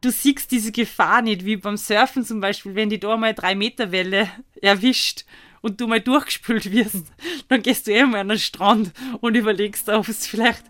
[0.00, 3.54] du siehst diese Gefahr nicht, wie beim Surfen zum Beispiel, wenn die da mal drei
[3.54, 4.28] Meter Welle
[4.60, 5.24] erwischt
[5.60, 7.06] und du mal durchgespült wirst,
[7.48, 10.64] dann gehst du eh mal an den Strand und überlegst, ob es vielleicht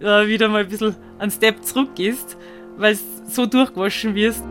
[0.00, 2.36] äh, wieder mal ein bisschen einen Step zurück ist,
[2.76, 4.44] weil es so durchgewaschen wirst.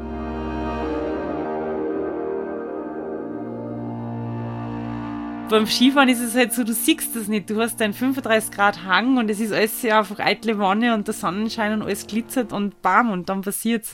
[5.50, 7.50] Beim Skifahren ist es halt so, du siehst das nicht.
[7.50, 11.06] Du hast einen 35 Grad Hang und es ist alles sehr einfach eitle Wanne und
[11.06, 13.92] der Sonnenschein und alles glitzert und bam und dann passiert's.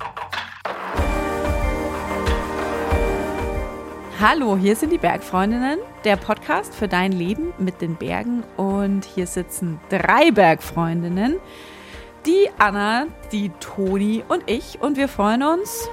[4.22, 8.44] Hallo, hier sind die Bergfreundinnen, der Podcast für dein Leben mit den Bergen.
[8.56, 11.38] Und hier sitzen drei Bergfreundinnen,
[12.28, 14.80] die Anna, die Toni und ich.
[14.82, 15.90] Und wir freuen uns.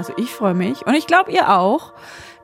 [0.00, 1.92] Also ich freue mich und ich glaube ihr auch,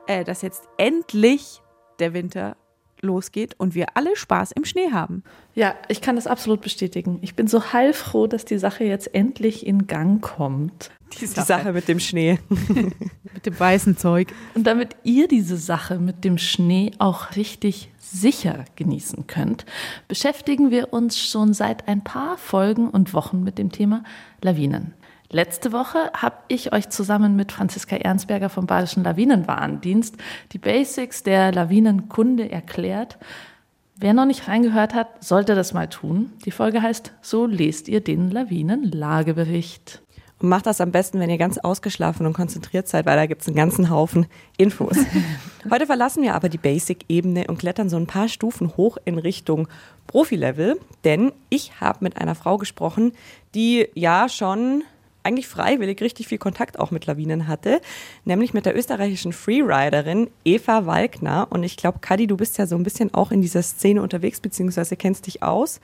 [0.05, 1.63] äh, dass jetzt endlich
[1.97, 2.55] der Winter
[3.01, 5.23] losgeht und wir alle Spaß im Schnee haben.
[5.55, 7.17] Ja, ich kann das absolut bestätigen.
[7.23, 10.91] Ich bin so heilfroh, dass die Sache jetzt endlich in Gang kommt.
[11.19, 12.37] Die Sache, die Sache mit dem Schnee.
[13.33, 14.27] mit dem weißen Zeug.
[14.53, 19.65] Und damit ihr diese Sache mit dem Schnee auch richtig sicher genießen könnt,
[20.07, 24.03] beschäftigen wir uns schon seit ein paar Folgen und Wochen mit dem Thema
[24.43, 24.93] Lawinen.
[25.29, 30.15] Letzte Woche habe ich euch zusammen mit Franziska Ernstberger vom Badischen Lawinenwarndienst
[30.53, 33.17] die Basics der Lawinenkunde erklärt.
[33.97, 36.31] Wer noch nicht reingehört hat, sollte das mal tun.
[36.45, 40.01] Die Folge heißt So lest ihr den Lawinenlagebericht.
[40.39, 43.41] Und macht das am besten, wenn ihr ganz ausgeschlafen und konzentriert seid, weil da gibt
[43.41, 44.97] es einen ganzen Haufen Infos.
[45.69, 49.67] Heute verlassen wir aber die Basic-Ebene und klettern so ein paar Stufen hoch in Richtung
[50.05, 53.13] Profi-Level, denn ich habe mit einer Frau gesprochen,
[53.55, 54.83] die ja schon
[55.27, 57.81] eigentlich freiwillig richtig viel Kontakt auch mit Lawinen hatte,
[58.25, 61.47] nämlich mit der österreichischen Freeriderin Eva Walkner.
[61.49, 64.39] Und ich glaube, Kadi, du bist ja so ein bisschen auch in dieser Szene unterwegs,
[64.39, 65.81] beziehungsweise kennst dich aus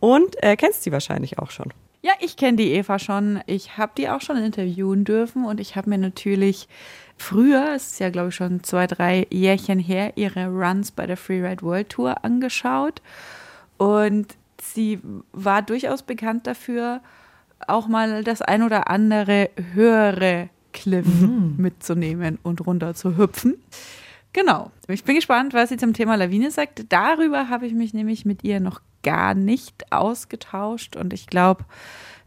[0.00, 1.72] und äh, kennst sie wahrscheinlich auch schon.
[2.00, 3.40] Ja, ich kenne die Eva schon.
[3.46, 6.68] Ich habe die auch schon interviewen dürfen und ich habe mir natürlich
[7.16, 11.16] früher, es ist ja glaube ich schon zwei, drei Jährchen her, ihre Runs bei der
[11.16, 13.02] Freeride World Tour angeschaut.
[13.76, 15.00] Und sie
[15.32, 17.00] war durchaus bekannt dafür,
[17.66, 21.54] auch mal das ein oder andere höhere Cliff mhm.
[21.56, 23.56] mitzunehmen und runter zu hüpfen.
[24.32, 24.70] Genau.
[24.86, 26.84] Ich bin gespannt, was sie zum Thema Lawine sagt.
[26.90, 31.64] Darüber habe ich mich nämlich mit ihr noch gar nicht ausgetauscht und ich glaube,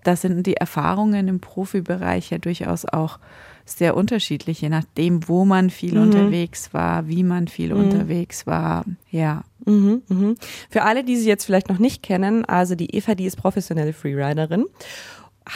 [0.03, 3.19] da sind die Erfahrungen im Profibereich ja durchaus auch
[3.65, 6.03] sehr unterschiedlich, je nachdem, wo man viel mhm.
[6.03, 7.83] unterwegs war, wie man viel mhm.
[7.83, 8.85] unterwegs war.
[9.11, 9.43] Ja.
[9.65, 10.33] Mhm, mh.
[10.69, 13.93] Für alle, die sie jetzt vielleicht noch nicht kennen, also die Eva, die ist professionelle
[13.93, 14.65] Freeriderin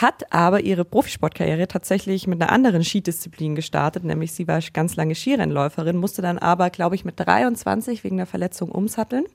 [0.02, 5.16] hat aber ihre Profisportkarriere tatsächlich mit einer anderen Skidisziplin gestartet, nämlich sie war ganz lange
[5.16, 9.26] Skirennläuferin, musste dann aber, glaube ich, mit 23 wegen der Verletzung umsatteln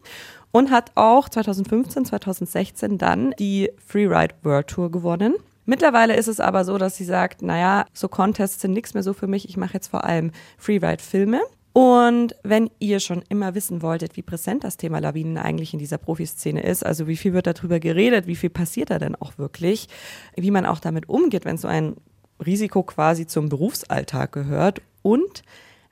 [0.52, 5.34] und hat auch 2015, 2016 dann die Freeride World Tour gewonnen.
[5.64, 9.14] Mittlerweile ist es aber so, dass sie sagt, naja, so Contests sind nichts mehr so
[9.14, 11.40] für mich, ich mache jetzt vor allem Freeride-Filme
[11.72, 15.98] und wenn ihr schon immer wissen wolltet, wie präsent das Thema Lawinen eigentlich in dieser
[15.98, 19.88] Profiszene ist, also wie viel wird darüber geredet, wie viel passiert da denn auch wirklich,
[20.34, 21.96] wie man auch damit umgeht, wenn so ein
[22.44, 25.42] Risiko quasi zum Berufsalltag gehört und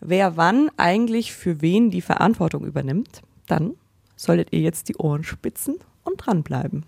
[0.00, 3.75] wer wann eigentlich für wen die Verantwortung übernimmt, dann
[4.17, 6.87] solltet ihr jetzt die Ohren spitzen und dranbleiben.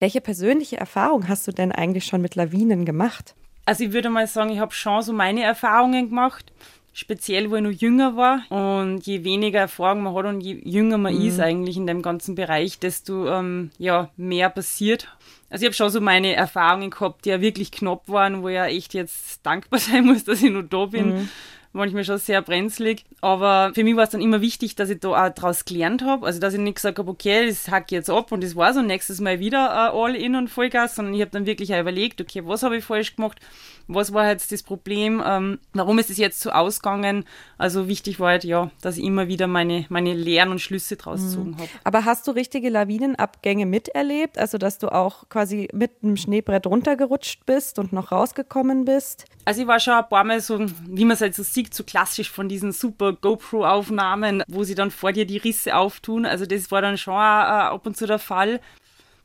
[0.00, 3.36] Welche persönliche Erfahrung hast du denn eigentlich schon mit Lawinen gemacht?
[3.64, 6.52] Also ich würde mal sagen, ich habe schon so meine Erfahrungen gemacht,
[6.92, 8.42] speziell wo ich noch jünger war.
[8.50, 11.26] Und je weniger Erfahrung man hat und je jünger man mhm.
[11.26, 15.08] ist eigentlich in dem ganzen Bereich, desto ähm, ja, mehr passiert.
[15.50, 18.54] Also ich habe schon so meine Erfahrungen gehabt, die ja wirklich knapp waren, wo ich
[18.54, 21.14] ja echt jetzt dankbar sein muss, dass ich noch da bin.
[21.14, 21.28] Mhm
[21.72, 23.04] manchmal schon sehr brenzlig.
[23.20, 26.26] Aber für mich war es dann immer wichtig, dass ich da auch daraus gelernt habe.
[26.26, 28.76] Also, dass ich nicht gesagt habe, okay, das hack ich jetzt ab und das war's
[28.76, 31.80] und nächstes Mal wieder äh, all in und Vollgas, sondern ich habe dann wirklich auch
[31.80, 33.38] überlegt, okay, was habe ich falsch gemacht?
[33.86, 35.22] Was war jetzt das Problem?
[35.24, 37.24] Ähm, warum ist es jetzt so ausgegangen?
[37.58, 41.20] Also, wichtig war halt, ja, dass ich immer wieder meine, meine Lehren und Schlüsse draus
[41.20, 41.26] mhm.
[41.26, 41.68] gezogen habe.
[41.84, 44.38] Aber hast du richtige Lawinenabgänge miterlebt?
[44.38, 49.26] Also, dass du auch quasi mit einem Schneebrett runtergerutscht bist und noch rausgekommen bist?
[49.44, 50.58] Also, ich war schon ein paar Mal so,
[50.88, 54.74] wie man es halt so sieht, sieht, so klassisch von diesen super GoPro-Aufnahmen, wo sie
[54.74, 56.26] dann vor dir die Risse auftun.
[56.26, 58.60] Also das war dann schon äh, ab und zu der Fall.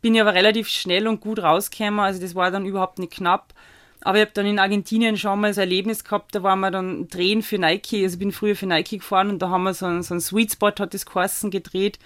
[0.01, 3.53] Bin ich aber relativ schnell und gut rausgekommen, also das war dann überhaupt nicht knapp.
[4.01, 6.69] Aber ich habe dann in Argentinien schon mal so ein Erlebnis gehabt, da waren wir
[6.69, 8.03] dann drehen für Nike.
[8.03, 10.21] Also ich bin früher für Nike gefahren und da haben wir so einen, so einen
[10.21, 11.97] Sweet Spot, hat das geheißen, gedreht.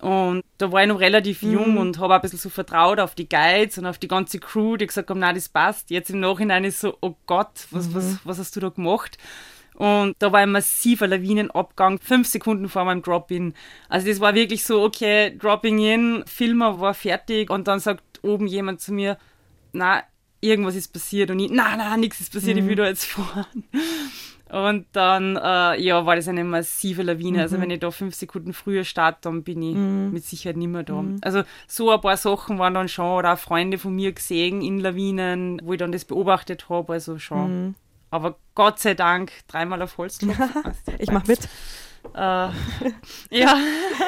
[0.00, 1.52] Und da war ich noch relativ mhm.
[1.52, 4.76] jung und habe ein bisschen so vertraut auf die Guides und auf die ganze Crew,
[4.76, 5.90] die gesagt haben, na das passt.
[5.90, 7.94] Jetzt im Nachhinein ist so, oh Gott, was, mhm.
[7.94, 9.18] was, was hast du da gemacht?
[9.78, 13.54] Und da war ein massiver Lawinenabgang, fünf Sekunden vor meinem Drop-In.
[13.88, 18.48] Also das war wirklich so, okay, Dropping in, Filmer war fertig und dann sagt oben
[18.48, 19.18] jemand zu mir,
[19.72, 20.02] na,
[20.40, 22.62] irgendwas ist passiert und ich, na, na, nichts ist passiert, mhm.
[22.64, 23.64] ich will da jetzt fahren.
[24.50, 27.42] Und dann, äh, ja, war das eine massive Lawine.
[27.42, 27.60] Also mhm.
[27.60, 30.10] Also wenn ich da fünf Sekunden früher starte, dann bin ich mhm.
[30.12, 31.02] mit Sicherheit nicht mehr da.
[31.02, 31.18] Mhm.
[31.20, 34.80] Also so ein paar Sachen waren dann schon, oder auch Freunde von mir gesehen in
[34.80, 37.76] Lawinen, wo ich dann das beobachtet habe, also schon.
[38.10, 40.18] Aber Gott sei Dank dreimal auf Holz.
[40.98, 41.48] ich mach mit.
[42.14, 42.48] Äh,
[43.30, 43.58] ja,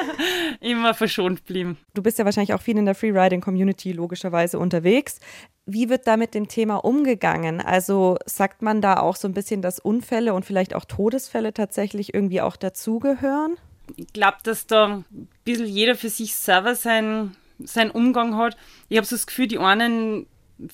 [0.59, 1.77] immer verschont blieben.
[1.93, 5.19] Du bist ja wahrscheinlich auch viel in der Freeriding-Community logischerweise unterwegs.
[5.65, 7.61] Wie wird da mit dem Thema umgegangen?
[7.61, 12.13] Also sagt man da auch so ein bisschen, dass Unfälle und vielleicht auch Todesfälle tatsächlich
[12.13, 13.57] irgendwie auch dazugehören?
[13.95, 18.57] Ich glaube, dass da ein bisschen jeder für sich selber seinen, seinen Umgang hat.
[18.89, 20.25] Ich habe so das Gefühl, die einen,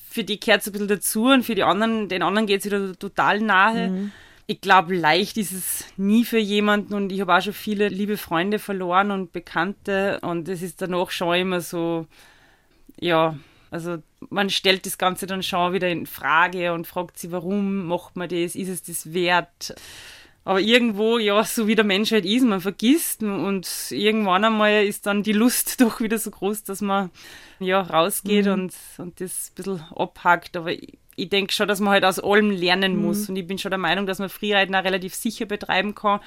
[0.09, 2.65] für die kehrt es ein bisschen dazu und für die anderen, den anderen geht es
[2.65, 3.89] wieder total nahe.
[3.89, 4.11] Mhm.
[4.45, 8.17] Ich glaube, leicht ist es nie für jemanden und ich habe auch schon viele liebe
[8.17, 12.07] Freunde verloren und Bekannte und es ist danach schon immer so,
[12.99, 13.37] ja,
[13.69, 13.97] also
[14.29, 18.29] man stellt das Ganze dann schon wieder in Frage und fragt sich, warum macht man
[18.29, 19.75] das, ist es das wert?
[20.47, 25.05] Aber irgendwo, ja, so wie der Mensch halt ist, man vergisst und irgendwann einmal ist
[25.05, 27.09] dann die Lust doch wieder so groß, dass man
[27.59, 28.53] ja rausgeht mhm.
[28.53, 30.55] und, und das ein bisschen abhackt.
[30.55, 33.01] Aber ich, ich denke schon, dass man halt aus allem lernen mhm.
[33.01, 33.27] muss.
[33.27, 36.21] Und ich bin schon der Meinung, dass man Freeriden auch relativ sicher betreiben kann,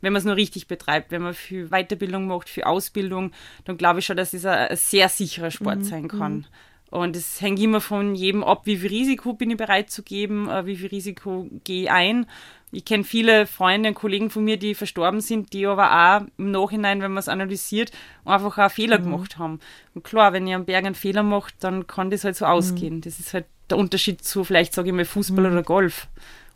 [0.00, 1.10] wenn man es nur richtig betreibt.
[1.10, 3.32] Wenn man viel Weiterbildung macht, viel Ausbildung,
[3.66, 5.84] dann glaube ich schon, dass es ein, ein sehr sicherer Sport mhm.
[5.84, 6.32] sein kann.
[6.32, 6.44] Mhm.
[6.88, 10.48] Und es hängt immer von jedem ab, wie viel Risiko bin ich bereit zu geben,
[10.48, 12.26] äh, wie viel Risiko gehe ich ein.
[12.72, 16.50] Ich kenne viele Freunde und Kollegen von mir, die verstorben sind, die aber auch im
[16.50, 17.92] Nachhinein, wenn man es analysiert,
[18.24, 19.04] einfach auch Fehler mhm.
[19.04, 19.60] gemacht haben.
[19.94, 22.96] Und klar, wenn ihr am Berg einen Fehler macht, dann kann das halt so ausgehen.
[22.96, 23.00] Mhm.
[23.02, 25.52] Das ist halt der Unterschied zu vielleicht, sage ich mal, Fußball mhm.
[25.52, 26.08] oder Golf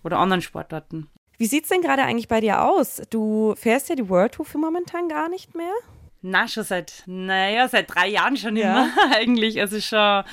[0.03, 1.09] oder anderen Sportarten.
[1.39, 3.01] Wie sieht es denn gerade eigentlich bei dir aus?
[3.09, 5.73] Du fährst ja die World Tour für momentan gar nicht mehr?
[6.23, 8.85] Na, schon seit, naja, seit drei Jahren schon ja.
[8.85, 9.59] immer eigentlich.
[9.59, 10.25] Also schon,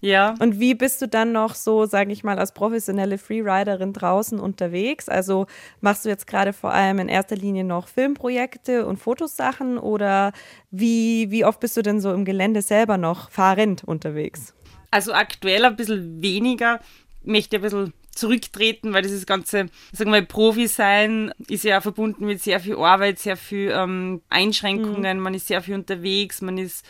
[0.00, 0.34] ja.
[0.38, 5.08] Und wie bist du dann noch so, sage ich mal, als professionelle Freeriderin draußen unterwegs?
[5.08, 5.46] Also
[5.80, 10.32] machst du jetzt gerade vor allem in erster Linie noch Filmprojekte und Fotosachen oder
[10.70, 14.54] wie, wie oft bist du denn so im Gelände selber noch fahrend unterwegs?
[14.90, 16.80] Also aktuell ein bisschen weniger,
[17.22, 22.42] möchte ein bisschen zurücktreten, weil dieses ganze, sagen wir, Profi sein ist ja verbunden mit
[22.42, 25.22] sehr viel Arbeit, sehr viel ähm, Einschränkungen, mhm.
[25.22, 26.84] man ist sehr viel unterwegs, man ist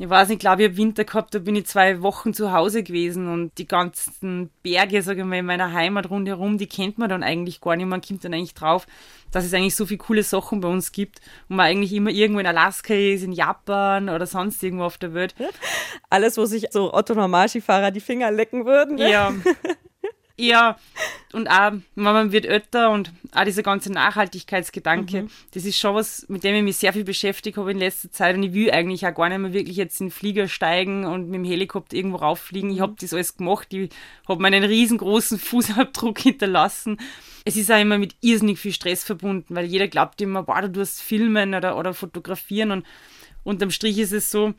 [0.00, 2.84] ich weiß nicht, glaube ich, habe Winter gehabt, da bin ich zwei Wochen zu Hause
[2.84, 7.08] gewesen und die ganzen Berge, sage ich mal, in meiner Heimat rundherum, die kennt man
[7.08, 7.86] dann eigentlich gar nicht.
[7.86, 8.86] Man kommt dann eigentlich drauf,
[9.32, 12.38] dass es eigentlich so viele coole Sachen bei uns gibt und man eigentlich immer irgendwo
[12.38, 15.34] in Alaska ist, in Japan oder sonst irgendwo auf der Welt.
[16.10, 18.96] Alles, wo sich so Otto-Normalskifahrer die Finger lecken würden.
[18.96, 19.10] Ne?
[19.10, 19.34] Ja,
[20.40, 20.78] Ja,
[21.32, 25.30] und auch, man wird älter und auch dieser ganze Nachhaltigkeitsgedanke, mhm.
[25.52, 28.36] das ist schon was, mit dem ich mich sehr viel beschäftigt habe in letzter Zeit
[28.36, 31.28] und ich will eigentlich auch gar nicht mehr wirklich jetzt in den Flieger steigen und
[31.28, 32.70] mit dem Helikopter irgendwo rauffliegen.
[32.70, 33.90] Ich habe das alles gemacht, ich
[34.28, 37.00] habe meinen riesengroßen Fußabdruck hinterlassen.
[37.44, 40.70] Es ist auch immer mit irrsinnig viel Stress verbunden, weil jeder glaubt immer, boah, du
[40.70, 42.86] tust filmen oder, oder fotografieren und
[43.42, 44.54] unterm Strich ist es so,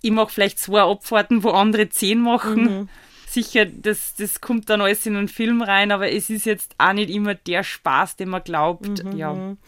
[0.00, 2.62] ich mache vielleicht zwei Abfahrten, wo andere zehn machen.
[2.62, 2.88] Mhm
[3.32, 6.92] sicher, das, das kommt dann alles in einen Film rein, aber es ist jetzt auch
[6.92, 9.04] nicht immer der Spaß, den man glaubt.
[9.04, 9.16] Mhm.
[9.16, 9.32] Ja.
[9.32, 9.58] Mhm.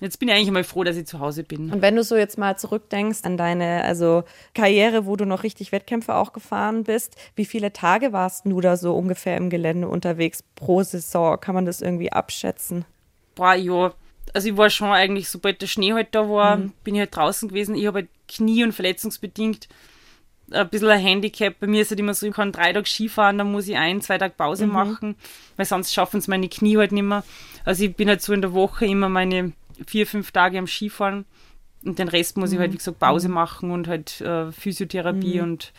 [0.00, 1.70] Jetzt bin ich eigentlich mal froh, dass ich zu Hause bin.
[1.70, 5.72] Und wenn du so jetzt mal zurückdenkst an deine also Karriere, wo du noch richtig
[5.72, 10.42] Wettkämpfe auch gefahren bist, wie viele Tage warst du da so ungefähr im Gelände unterwegs
[10.54, 11.38] pro Saison?
[11.38, 12.84] Kann man das irgendwie abschätzen?
[13.34, 13.92] Boah, ja.
[14.32, 16.72] Also ich war schon eigentlich, sobald der Schnee halt da war, mhm.
[16.84, 17.74] bin ich halt draußen gewesen.
[17.74, 19.68] Ich habe halt Knie- und verletzungsbedingt
[20.50, 21.58] ein bisschen ein Handicap.
[21.60, 23.76] Bei mir ist es halt immer so, ich kann drei Tage Skifahren, dann muss ich
[23.76, 24.72] ein, zwei Tage Pause mhm.
[24.72, 25.16] machen,
[25.56, 27.24] weil sonst schaffen es meine Knie halt nicht mehr.
[27.64, 29.52] Also ich bin halt so in der Woche immer meine
[29.86, 31.24] vier, fünf Tage am Skifahren
[31.84, 32.54] und den Rest muss mhm.
[32.54, 33.34] ich halt, wie gesagt, Pause mhm.
[33.34, 35.44] machen und halt äh, Physiotherapie mhm.
[35.44, 35.72] und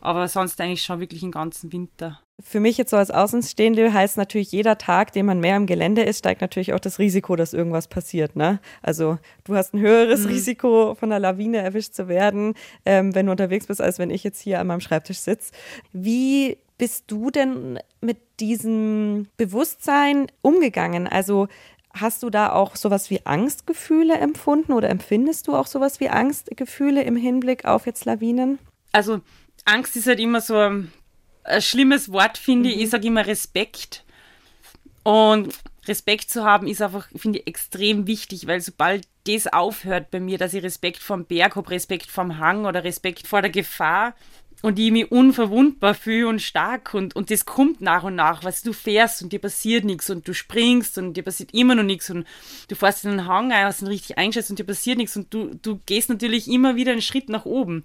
[0.00, 2.20] aber sonst eigentlich schon wirklich den ganzen Winter.
[2.40, 6.02] Für mich jetzt so als Außenstehende heißt natürlich, jeder Tag, den man mehr im Gelände
[6.02, 8.36] ist, steigt natürlich auch das Risiko, dass irgendwas passiert.
[8.36, 8.60] Ne?
[8.80, 10.28] Also du hast ein höheres mhm.
[10.28, 14.22] Risiko, von einer Lawine erwischt zu werden, ähm, wenn du unterwegs bist, als wenn ich
[14.22, 15.52] jetzt hier an meinem Schreibtisch sitze.
[15.92, 21.08] Wie bist du denn mit diesem Bewusstsein umgegangen?
[21.08, 21.48] Also
[21.94, 27.02] Hast du da auch sowas wie Angstgefühle empfunden oder empfindest du auch sowas wie Angstgefühle
[27.02, 28.58] im Hinblick auf jetzt Lawinen?
[28.92, 29.20] Also
[29.68, 30.92] Angst ist halt immer so ein,
[31.44, 32.74] ein schlimmes Wort, finde mhm.
[32.74, 32.82] ich.
[32.82, 34.04] Ich sage immer Respekt.
[35.02, 35.54] Und
[35.86, 40.38] Respekt zu haben ist einfach, finde ich, extrem wichtig, weil sobald das aufhört bei mir,
[40.38, 44.14] dass ich Respekt vom Berg habe, Respekt vom Hang oder Respekt vor der Gefahr,
[44.62, 48.62] und ich mich unverwundbar fühle und stark und, und das kommt nach und nach, was
[48.62, 52.10] du fährst und dir passiert nichts und du springst und dir passiert immer noch nichts
[52.10, 52.26] und
[52.66, 55.32] du fährst in den Hang ein, hast ihn richtig eingeschätzt und dir passiert nichts und
[55.32, 57.84] du, du gehst natürlich immer wieder einen Schritt nach oben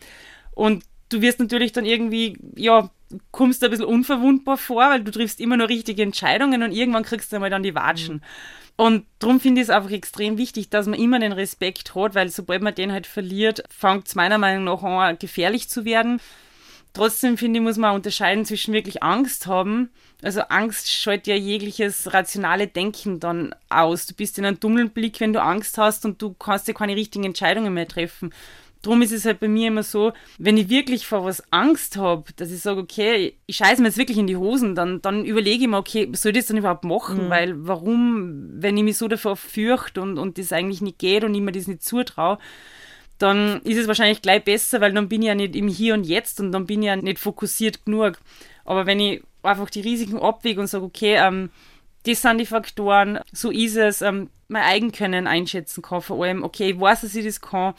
[0.56, 0.84] und
[1.14, 2.90] du wirst natürlich dann irgendwie, ja,
[3.32, 7.32] kommst ein bisschen unverwundbar vor, weil du triffst immer nur richtige Entscheidungen und irgendwann kriegst
[7.32, 8.24] du einmal dann die Watschen.
[8.76, 12.30] Und darum finde ich es einfach extrem wichtig, dass man immer den Respekt hat, weil
[12.30, 16.20] sobald man den halt verliert, fängt es meiner Meinung nach an, gefährlich zu werden.
[16.94, 19.90] Trotzdem finde ich, muss man unterscheiden zwischen wirklich Angst haben.
[20.22, 24.06] Also Angst schaltet ja jegliches rationale Denken dann aus.
[24.06, 26.96] Du bist in einem dummen Blick, wenn du Angst hast und du kannst dir keine
[26.96, 28.32] richtigen Entscheidungen mehr treffen.
[28.84, 32.26] Drum ist es halt bei mir immer so, wenn ich wirklich vor was Angst habe,
[32.36, 35.64] dass ich sage, okay, ich scheiße mir jetzt wirklich in die Hosen, dann, dann überlege
[35.64, 37.26] ich mir, okay, soll ich das dann überhaupt machen?
[37.26, 37.30] Mhm.
[37.30, 41.34] Weil warum, wenn ich mich so davor fürchte und, und das eigentlich nicht geht und
[41.34, 42.38] ich mir das nicht zutraue,
[43.18, 46.04] dann ist es wahrscheinlich gleich besser, weil dann bin ich ja nicht im Hier und
[46.04, 48.20] Jetzt und dann bin ich ja nicht fokussiert genug.
[48.66, 51.50] Aber wenn ich einfach die Risiken abwäge und sage, okay, ähm,
[52.06, 56.72] das sind die Faktoren, so ist es, ähm, mein Eigenkönnen einschätzen kann vor allem, okay,
[56.72, 57.74] ich weiß, dass ich das kann,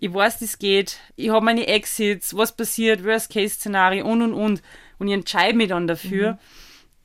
[0.00, 4.62] ich weiß, das geht, ich habe meine Exits, was passiert, Worst-Case-Szenario und und und
[4.98, 6.38] und ich entscheide mich dann dafür, mhm.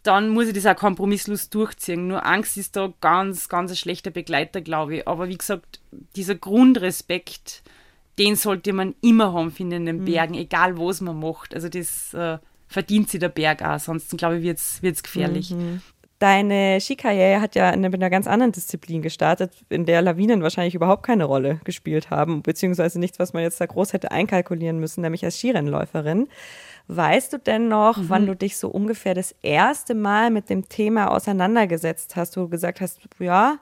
[0.03, 2.07] dann muss ich das auch kompromisslos durchziehen.
[2.07, 5.07] Nur Angst ist da ganz, ganz ein schlechter Begleiter, glaube ich.
[5.07, 5.79] Aber wie gesagt,
[6.15, 7.63] dieser Grundrespekt,
[8.19, 10.05] den sollte man immer haben, finde ich, in den mhm.
[10.05, 11.53] Bergen, egal was man macht.
[11.55, 15.51] Also das äh, verdient sich der Berg auch, sonst glaube ich, wird es gefährlich.
[15.51, 15.81] Mhm.
[16.23, 21.03] Deine Skikarriere hat ja in einer ganz anderen Disziplin gestartet, in der Lawinen wahrscheinlich überhaupt
[21.03, 25.25] keine Rolle gespielt haben, beziehungsweise nichts, was man jetzt da groß hätte einkalkulieren müssen, nämlich
[25.25, 26.29] als Skirennläuferin.
[26.87, 28.05] Weißt du denn noch, mhm.
[28.07, 32.47] wann du dich so ungefähr das erste Mal mit dem Thema auseinandergesetzt hast, wo du
[32.47, 33.57] gesagt hast, ja,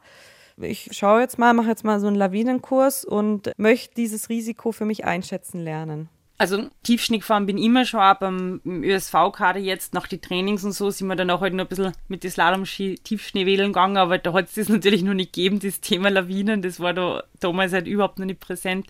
[0.58, 4.86] ich schaue jetzt mal, mache jetzt mal so einen Lawinenkurs und möchte dieses Risiko für
[4.86, 6.10] mich einschätzen lernen?
[6.41, 10.71] Also Tiefschnee gefahren bin ich immer schon, aber im ÖSV-Kader jetzt nach den Trainings und
[10.71, 13.98] so sind wir dann auch halt noch ein bisschen mit den Slalom-Ski Tiefschnee wählen gegangen,
[13.98, 17.21] aber da hat es das natürlich noch nicht gegeben, das Thema Lawinen, das war da
[17.39, 18.88] damals halt überhaupt noch nicht präsent.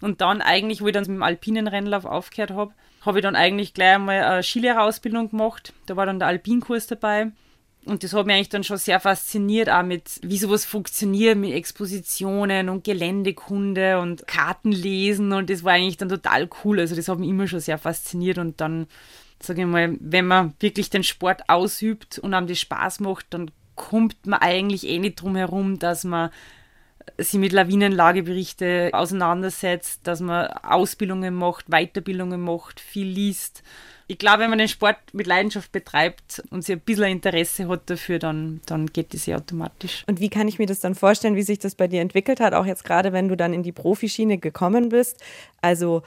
[0.00, 3.34] Und dann eigentlich, wo ich dann mit dem alpinen Rennlauf aufgehört habe, habe ich dann
[3.34, 5.72] eigentlich gleich einmal eine Skilehrerausbildung gemacht.
[5.86, 7.32] Da war dann der Alpinkurs dabei.
[7.84, 11.52] Und das hat mich eigentlich dann schon sehr fasziniert, auch mit, wie sowas funktioniert, mit
[11.52, 15.32] Expositionen und Geländekunde und Kartenlesen.
[15.32, 16.78] Und das war eigentlich dann total cool.
[16.78, 18.38] Also das hat mich immer schon sehr fasziniert.
[18.38, 18.86] Und dann,
[19.40, 23.50] sage ich mal, wenn man wirklich den Sport ausübt und einem das Spaß macht, dann
[23.74, 26.30] kommt man eigentlich eh nicht drum herum, dass man
[27.18, 33.64] sich mit Lawinenlageberichte auseinandersetzt, dass man Ausbildungen macht, Weiterbildungen macht, viel liest
[34.12, 37.88] ich glaube, wenn man den Sport mit Leidenschaft betreibt und sich ein bisschen Interesse hat
[37.88, 40.04] dafür, dann, dann geht das ja automatisch.
[40.06, 42.52] Und wie kann ich mir das dann vorstellen, wie sich das bei dir entwickelt hat,
[42.52, 45.16] auch jetzt gerade, wenn du dann in die Profischiene gekommen bist?
[45.62, 46.02] Also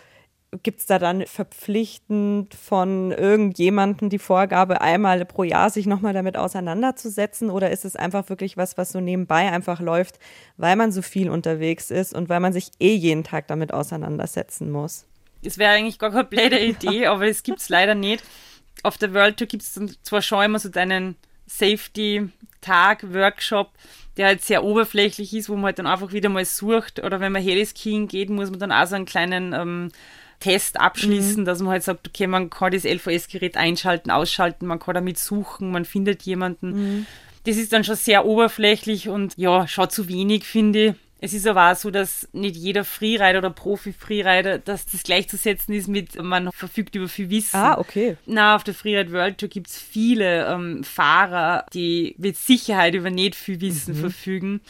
[0.62, 6.38] gibt es da dann verpflichtend von irgendjemandem die Vorgabe, einmal pro Jahr sich nochmal damit
[6.38, 7.50] auseinanderzusetzen?
[7.50, 10.20] Oder ist es einfach wirklich was, was so nebenbei einfach läuft,
[10.58, 14.70] weil man so viel unterwegs ist und weil man sich eh jeden Tag damit auseinandersetzen
[14.70, 15.08] muss?
[15.46, 18.24] Das wäre eigentlich gar keine blöde Idee, aber das gibt es leider nicht.
[18.84, 21.16] Auf der World Tour gibt es zwar schon immer so deinen
[21.48, 23.72] Safety-Tag, Workshop,
[24.18, 27.04] der halt sehr oberflächlich ist, wo man halt dann einfach wieder mal sucht.
[27.04, 29.92] Oder wenn man Heliskiing geht, muss man dann auch so einen kleinen ähm,
[30.40, 31.46] Test abschließen, mhm.
[31.46, 35.72] dass man halt sagt, okay, man kann das LVS-Gerät einschalten, ausschalten, man kann damit suchen,
[35.72, 36.70] man findet jemanden.
[36.70, 37.06] Mhm.
[37.46, 40.94] Das ist dann schon sehr oberflächlich und ja, schaut zu wenig, finde ich.
[41.22, 45.88] Es ist aber auch so, dass nicht jeder Freerider oder Profi-Freerider, dass das gleichzusetzen ist
[45.88, 47.56] mit, man verfügt über viel Wissen.
[47.56, 48.18] Ah, okay.
[48.26, 53.10] Na, auf der Freeride World Tour gibt es viele ähm, Fahrer, die mit Sicherheit über
[53.10, 54.00] nicht viel Wissen mhm.
[54.02, 54.62] verfügen.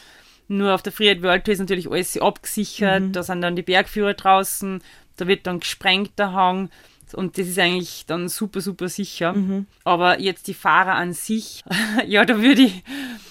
[0.48, 3.12] Nur auf der Freeride World Tour ist natürlich alles abgesichert, mhm.
[3.12, 4.80] da sind dann die Bergführer draußen,
[5.16, 6.70] da wird dann gesprengt der Hang.
[7.12, 9.32] Und das ist eigentlich dann super, super sicher.
[9.32, 9.66] Mhm.
[9.84, 11.62] Aber jetzt die Fahrer an sich,
[12.06, 12.82] ja, da würde ich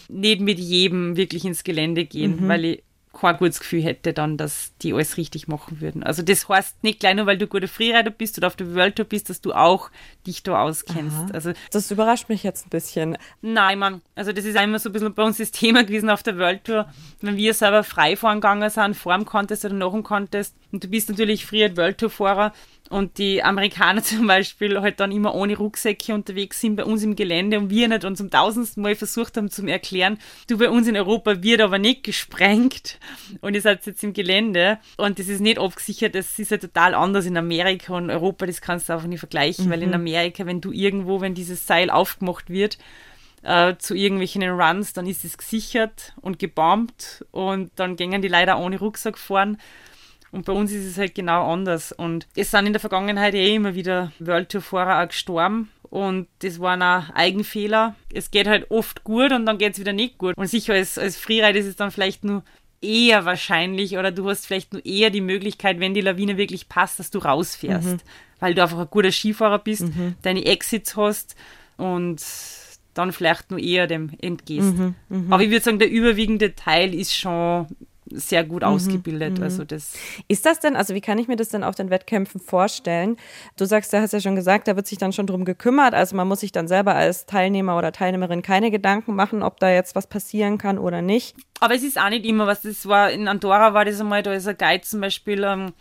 [0.09, 2.47] nicht mit jedem wirklich ins Gelände gehen, mhm.
[2.47, 2.83] weil ich
[3.25, 6.03] kein gutes Gefühl hätte dann, dass die alles richtig machen würden.
[6.03, 8.95] Also das heißt nicht gleich nur, weil du guter Freerider bist oder auf der World
[8.95, 9.89] Tour bist, dass du auch
[10.25, 11.17] dich da auskennst.
[11.17, 11.27] Aha.
[11.33, 13.17] Also das überrascht mich jetzt ein bisschen.
[13.41, 16.23] Nein, man, also das ist einmal so ein bisschen bei uns das Thema gewesen auf
[16.23, 16.87] der World Tour,
[17.21, 20.83] wenn wir selber frei fahren gegangen sind, vor dem Contest oder nach dem Contest und
[20.83, 22.53] du bist natürlich Freeride World Tour Fahrer
[22.89, 27.15] und die Amerikaner zum Beispiel halt dann immer ohne Rucksäcke unterwegs sind bei uns im
[27.15, 30.87] Gelände und wir nicht uns zum tausendsten Mal versucht haben zu erklären, du bei uns
[30.87, 32.99] in Europa wird aber nicht gesprengt
[33.41, 36.93] und ihr seid jetzt im Gelände und das ist nicht abgesichert, das ist ja total
[36.93, 39.69] anders in Amerika und Europa, das kannst du einfach nicht vergleichen, mhm.
[39.71, 39.95] weil in mhm.
[39.95, 42.77] Amerika, wenn du irgendwo, wenn dieses Seil aufgemacht wird,
[43.43, 48.59] äh, zu irgendwelchen Runs, dann ist es gesichert und gebombt und dann gingen die leider
[48.59, 49.57] ohne Rucksack fahren
[50.35, 51.93] Und bei uns ist es halt genau anders.
[51.93, 55.71] Und es sind in der Vergangenheit eh immer wieder World Tour-Fahrer auch gestorben.
[55.89, 57.95] Und das waren auch Eigenfehler.
[58.13, 60.35] Es geht halt oft gut und dann geht es wieder nicht gut.
[60.35, 62.43] Und sicher als, als Freeride ist es dann vielleicht nur
[62.81, 66.99] eher wahrscheinlich oder du hast vielleicht nur eher die Möglichkeit, wenn die Lawine wirklich passt,
[66.99, 67.87] dass du rausfährst.
[67.87, 67.97] Mhm.
[68.41, 70.15] Weil du einfach ein guter Skifahrer bist, mhm.
[70.21, 71.37] deine Exits hast
[71.77, 72.21] und
[72.93, 74.75] dann vielleicht nur eher dem entgehst.
[74.75, 75.33] Mhm, mh.
[75.33, 77.67] Aber ich würde sagen, der überwiegende Teil ist schon
[78.11, 79.37] sehr gut mhm, ausgebildet.
[79.37, 79.43] Mhm.
[79.43, 79.93] Also das
[80.27, 83.17] ist das denn, also wie kann ich mir das denn auf den Wettkämpfen vorstellen?
[83.57, 85.93] Du sagst, du hast ja schon gesagt, da wird sich dann schon drum gekümmert.
[85.93, 89.69] Also man muss sich dann selber als Teilnehmer oder Teilnehmerin keine Gedanken machen, ob da
[89.69, 91.35] jetzt was passieren kann oder nicht.
[91.59, 92.61] Aber es ist auch nicht immer was.
[92.61, 95.73] Das war in Andorra war das einmal, da ist ein Guide zum Beispiel, ähm,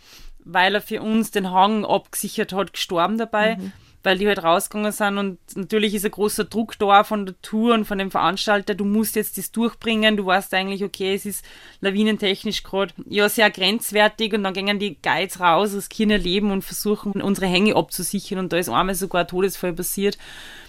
[0.43, 3.57] weil er für uns den Hang abgesichert hat, gestorben dabei.
[3.57, 3.71] Mhm
[4.05, 7.73] weil die halt rausgegangen sind und natürlich ist ein großer Druck da von der Tour
[7.73, 11.45] und von dem Veranstalter, du musst jetzt das durchbringen, du weißt eigentlich, okay, es ist
[11.81, 16.63] lawinentechnisch gerade ja sehr grenzwertig und dann gehen die Guides raus, riskieren ihr Leben und
[16.63, 20.17] versuchen unsere Hänge abzusichern und da ist einmal sogar ein Todesfall passiert.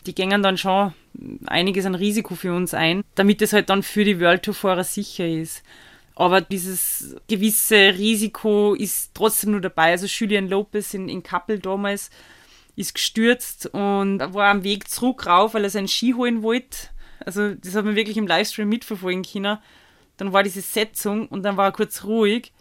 [0.07, 0.93] Die gehen dann schon
[1.47, 4.85] einiges an Risiko für uns ein, damit es halt dann für die World Tour Fahrer
[4.85, 5.63] sicher ist.
[6.15, 9.91] Aber dieses gewisse Risiko ist trotzdem nur dabei.
[9.91, 12.11] Also Julian Lopez in, in Kappel damals,
[12.77, 16.89] ist gestürzt und war am Weg zurück rauf, weil er seinen Ski holen wollte.
[17.25, 19.59] Also das hat man wirklich im Livestream mitverfolgen können.
[20.19, 22.53] Dann war diese Setzung und dann war er kurz ruhig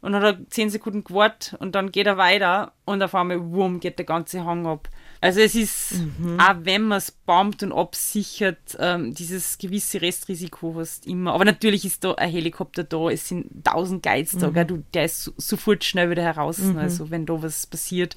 [0.00, 3.40] und dann hat er zehn Sekunden gewartet und dann geht er weiter und auf einmal,
[3.50, 4.88] wumm, geht der ganze Hang ab.
[5.20, 6.38] Also es ist, mhm.
[6.38, 11.32] auch wenn man es bombt und absichert, ähm, dieses gewisse Restrisiko hast immer.
[11.32, 14.66] Aber natürlich ist da ein Helikopter da, es sind tausend Guides da, mhm.
[14.66, 16.58] du, der ist sofort schnell wieder heraus.
[16.58, 16.76] Mhm.
[16.78, 18.14] Also wenn da was passiert,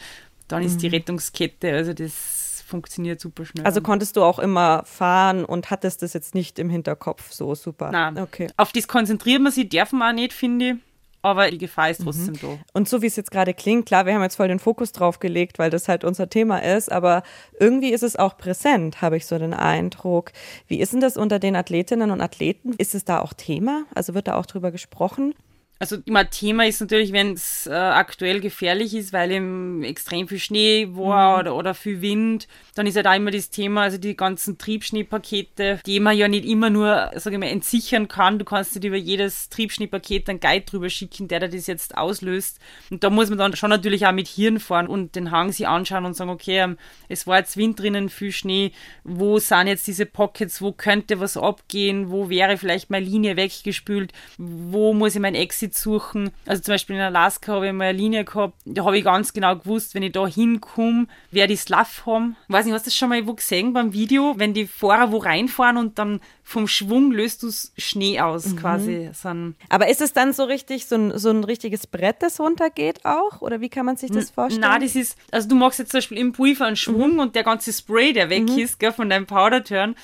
[0.52, 0.96] dann ist die mhm.
[0.96, 3.66] Rettungskette, also das funktioniert super schnell.
[3.66, 7.92] Also konntest du auch immer fahren und hattest das jetzt nicht im Hinterkopf so super?
[7.92, 8.48] Nein, okay.
[8.58, 10.76] auf das konzentriert man sich, darf man auch nicht, finde ich.
[11.22, 12.40] Aber die Gefahr ist trotzdem mhm.
[12.42, 12.48] da.
[12.72, 15.20] Und so wie es jetzt gerade klingt, klar, wir haben jetzt voll den Fokus drauf
[15.20, 17.24] gelegt, weil das halt unser Thema ist, aber
[17.60, 20.32] irgendwie ist es auch präsent, habe ich so den Eindruck.
[20.68, 22.74] Wie ist denn das unter den Athletinnen und Athleten?
[22.78, 23.84] Ist es da auch Thema?
[23.94, 25.34] Also wird da auch drüber gesprochen?
[25.82, 30.38] Also immer Thema ist natürlich, wenn es äh, aktuell gefährlich ist, weil eben extrem viel
[30.38, 31.40] Schnee war mhm.
[31.40, 35.80] oder, oder viel Wind, dann ist ja da immer das Thema, also die ganzen Triebschneepakete,
[35.86, 38.40] die man ja nicht immer nur, sage ich mal, entsichern kann.
[38.40, 42.60] Du kannst nicht über jedes Triebschneepaket einen Guide drüber schicken, der das jetzt auslöst.
[42.90, 45.66] Und da muss man dann schon natürlich auch mit Hirn fahren und den Hang sich
[45.66, 48.74] anschauen und sagen, okay, ähm, es war jetzt Wind drinnen, viel Schnee,
[49.06, 54.12] wo sind jetzt diese Pockets, wo könnte was abgehen, wo wäre vielleicht meine Linie weggespült,
[54.38, 56.32] wo muss ich mein Exit Exit suchen.
[56.46, 59.34] Also zum Beispiel in Alaska habe ich mal eine Linie gehabt, da habe ich ganz
[59.34, 62.36] genau gewusst, wenn ich da hinkomme, wer die Slav haben.
[62.48, 65.12] Ich weiß nicht, hast du das schon mal wo gesehen beim Video, wenn die Fahrer
[65.12, 68.56] wo reinfahren und dann vom Schwung löst du Schnee aus mhm.
[68.58, 69.10] quasi.
[69.14, 69.30] So
[69.70, 73.42] Aber ist es dann so richtig, so ein, so ein richtiges Brett, das runtergeht auch?
[73.42, 74.62] Oder wie kann man sich das vorstellen?
[74.62, 77.20] Nein, das ist, also du machst jetzt zum Beispiel im Pulver einen Schwung mhm.
[77.20, 78.60] und der ganze Spray, der weg mhm.
[78.60, 79.96] ist, gell, von deinem Powder-Turn,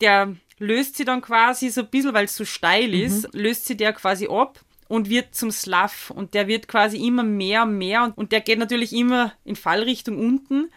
[0.00, 3.40] der löst sie dann quasi so ein bisschen, weil es so steil ist, mhm.
[3.40, 7.62] löst sie der quasi ab und wird zum Slav und der wird quasi immer mehr
[7.62, 10.70] und mehr und, und der geht natürlich immer in Fallrichtung unten.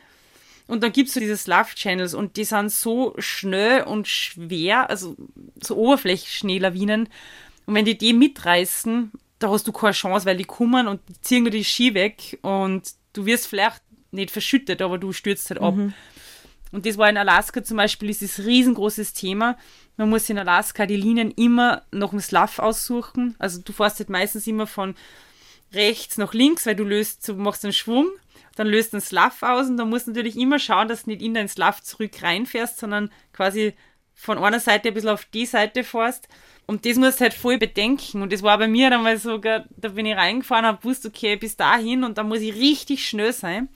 [0.67, 5.17] Und dann gibt es so diese Slav-Channels und die sind so schnell und schwer, also
[5.62, 7.10] so Oberflächenschneelawinen.
[7.65, 11.43] Und wenn die die mitreißen, da hast du keine Chance, weil die kommen und ziehen
[11.43, 15.76] dir die Ski weg und du wirst vielleicht nicht verschüttet, aber du stürzt halt ab.
[15.76, 15.93] Mhm.
[16.71, 19.58] Und das war in Alaska zum Beispiel dieses riesengroßes Thema.
[20.02, 23.36] Man muss in Alaska die Linien immer nach dem Slav aussuchen.
[23.38, 24.96] Also du fährst halt meistens immer von
[25.74, 28.08] rechts nach links, weil du löst, du machst einen Schwung,
[28.56, 31.22] dann löst einen Slav aus und dann musst du natürlich immer schauen, dass du nicht
[31.22, 33.76] in deinen Slav zurück reinfährst, sondern quasi
[34.16, 36.28] von einer Seite ein bisschen auf die Seite fährst.
[36.66, 38.24] Und das musst du halt voll bedenken.
[38.24, 41.36] Und das war bei mir dann mal sogar, da bin ich reingefahren, habe gewusst, okay,
[41.36, 43.70] bis dahin und dann muss ich richtig schnell sein.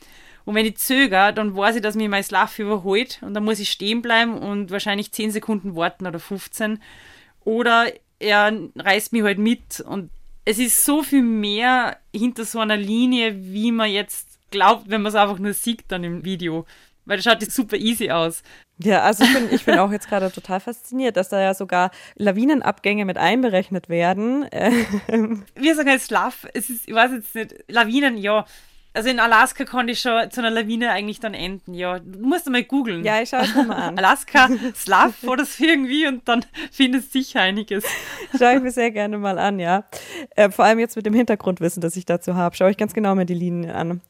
[0.46, 3.60] Und wenn ich zögere, dann weiß ich, dass mich mein Slav überholt und dann muss
[3.60, 6.80] ich stehen bleiben und wahrscheinlich 10 Sekunden warten oder 15.
[7.44, 10.12] Oder er reißt mich halt mit und
[10.46, 15.10] es ist so viel mehr hinter so einer Linie, wie man jetzt glaubt, wenn man
[15.10, 16.66] es einfach nur sieht dann im Video.
[17.06, 18.44] Weil das schaut jetzt super easy aus.
[18.78, 21.92] Ja, also ich bin, ich bin auch jetzt gerade total fasziniert, dass da ja sogar
[22.16, 24.44] Lawinenabgänge mit einberechnet werden.
[25.56, 28.46] Wir sagen jetzt Slav, es ist, ich weiß jetzt nicht, Lawinen, ja,
[28.96, 32.00] also in Alaska konnte ich schon zu einer Lawine eigentlich dann enden, ja.
[32.00, 33.04] Du musst mal googeln.
[33.04, 33.98] Ja, ich schaue es mir mal an.
[33.98, 37.84] Alaska, Slav oder so irgendwie und dann findest du sicher einiges.
[38.38, 39.84] Schaue ich mir sehr gerne mal an, ja.
[40.36, 43.16] Äh, vor allem jetzt mit dem Hintergrundwissen, das ich dazu habe, schaue ich ganz genau
[43.16, 44.02] mir die Linien an.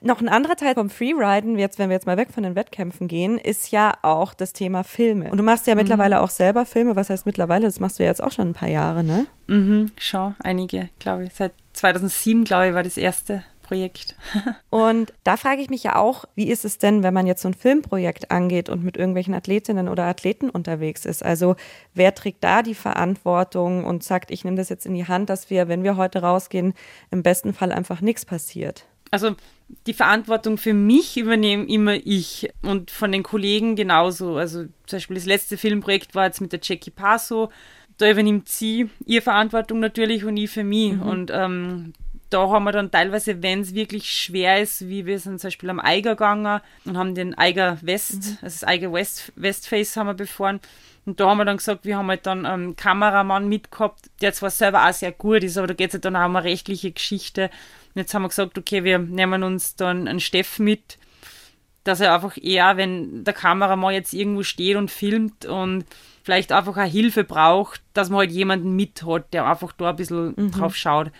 [0.00, 3.08] Noch ein anderer Teil vom Freeriden, jetzt, wenn wir jetzt mal weg von den Wettkämpfen
[3.08, 5.30] gehen, ist ja auch das Thema Filme.
[5.30, 5.80] Und du machst ja mhm.
[5.80, 6.94] mittlerweile auch selber Filme.
[6.94, 7.64] Was heißt mittlerweile?
[7.64, 9.26] Das machst du ja jetzt auch schon ein paar Jahre, ne?
[9.46, 11.32] Mhm, schon einige, glaube ich.
[11.32, 14.14] Seit 2007, glaube ich, war das erste Projekt.
[14.70, 17.48] und da frage ich mich ja auch, wie ist es denn, wenn man jetzt so
[17.48, 21.24] ein Filmprojekt angeht und mit irgendwelchen Athletinnen oder Athleten unterwegs ist?
[21.24, 21.56] Also
[21.92, 25.50] wer trägt da die Verantwortung und sagt, ich nehme das jetzt in die Hand, dass
[25.50, 26.74] wir, wenn wir heute rausgehen,
[27.10, 28.86] im besten Fall einfach nichts passiert?
[29.10, 29.36] Also
[29.86, 34.36] die Verantwortung für mich übernehme immer ich und von den Kollegen genauso.
[34.36, 37.50] Also zum Beispiel das letzte Filmprojekt war jetzt mit der Jackie Paso.
[37.98, 40.94] Da übernimmt sie ihre Verantwortung natürlich und ich für mich.
[40.94, 41.02] Mhm.
[41.02, 41.92] Und ähm,
[42.34, 45.70] da haben wir dann teilweise, wenn es wirklich schwer ist, wie wir sind zum Beispiel
[45.70, 48.38] am Eiger gegangen und haben den Eiger West, mhm.
[48.42, 50.58] also das Eiger West, Westface haben wir befahren.
[51.06, 54.50] Und da haben wir dann gesagt, wir haben halt dann einen Kameramann mitgehabt, der zwar
[54.50, 56.90] selber auch sehr gut ist, aber da geht es halt dann auch um eine rechtliche
[56.90, 57.50] Geschichte.
[57.94, 60.98] Und jetzt haben wir gesagt, okay, wir nehmen uns dann einen Steff mit,
[61.84, 65.84] dass er einfach eher, wenn der Kameramann jetzt irgendwo steht und filmt und
[66.24, 69.96] vielleicht einfach eine Hilfe braucht, dass man halt jemanden mit hat, der einfach da ein
[69.96, 70.50] bisschen mhm.
[70.50, 71.12] drauf schaut.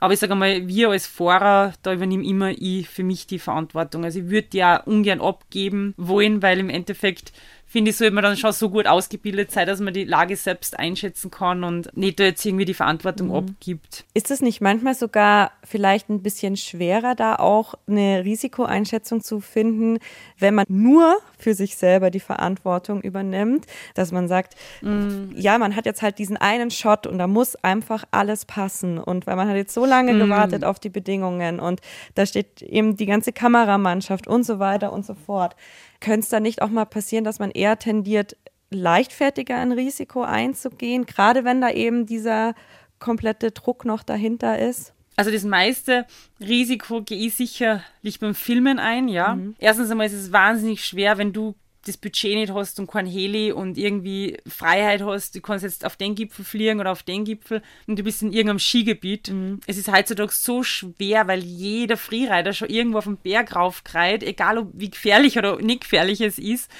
[0.00, 4.04] Aber ich sage mal, wir als Fahrer, da übernehme immer ich für mich die Verantwortung.
[4.04, 7.32] Also ich würde auch ungern abgeben wollen, weil im Endeffekt
[7.70, 10.76] finde ich, sollte man dann schon so gut ausgebildet sein, dass man die Lage selbst
[10.76, 13.34] einschätzen kann und nicht da jetzt irgendwie die Verantwortung mhm.
[13.34, 14.04] abgibt.
[14.12, 20.00] Ist es nicht manchmal sogar vielleicht ein bisschen schwerer, da auch eine Risikoeinschätzung zu finden,
[20.36, 25.32] wenn man nur für sich selber die Verantwortung übernimmt, dass man sagt, mhm.
[25.36, 29.28] ja, man hat jetzt halt diesen einen Shot und da muss einfach alles passen und
[29.28, 30.18] weil man hat jetzt so lange mhm.
[30.18, 31.80] gewartet auf die Bedingungen und
[32.16, 35.54] da steht eben die ganze Kameramannschaft und so weiter und so fort.
[36.00, 38.36] Könnte es da nicht auch mal passieren, dass man eher tendiert,
[38.70, 42.54] leichtfertiger ein Risiko einzugehen, gerade wenn da eben dieser
[42.98, 44.92] komplette Druck noch dahinter ist?
[45.16, 46.06] Also das meiste
[46.40, 49.34] Risiko gehe ich sicherlich beim Filmen ein, ja.
[49.34, 49.54] Mhm.
[49.58, 51.54] Erstens einmal ist es wahnsinnig schwer, wenn du
[51.86, 55.96] das Budget nicht hast und kein Heli und irgendwie Freiheit hast, du kannst jetzt auf
[55.96, 59.30] den Gipfel fliegen oder auf den Gipfel und du bist in irgendeinem Skigebiet.
[59.30, 59.60] Mhm.
[59.66, 64.58] Es ist heutzutage so schwer, weil jeder Freerider schon irgendwo auf den Berg raufkreit, egal
[64.58, 66.70] ob wie gefährlich oder nicht gefährlich es ist.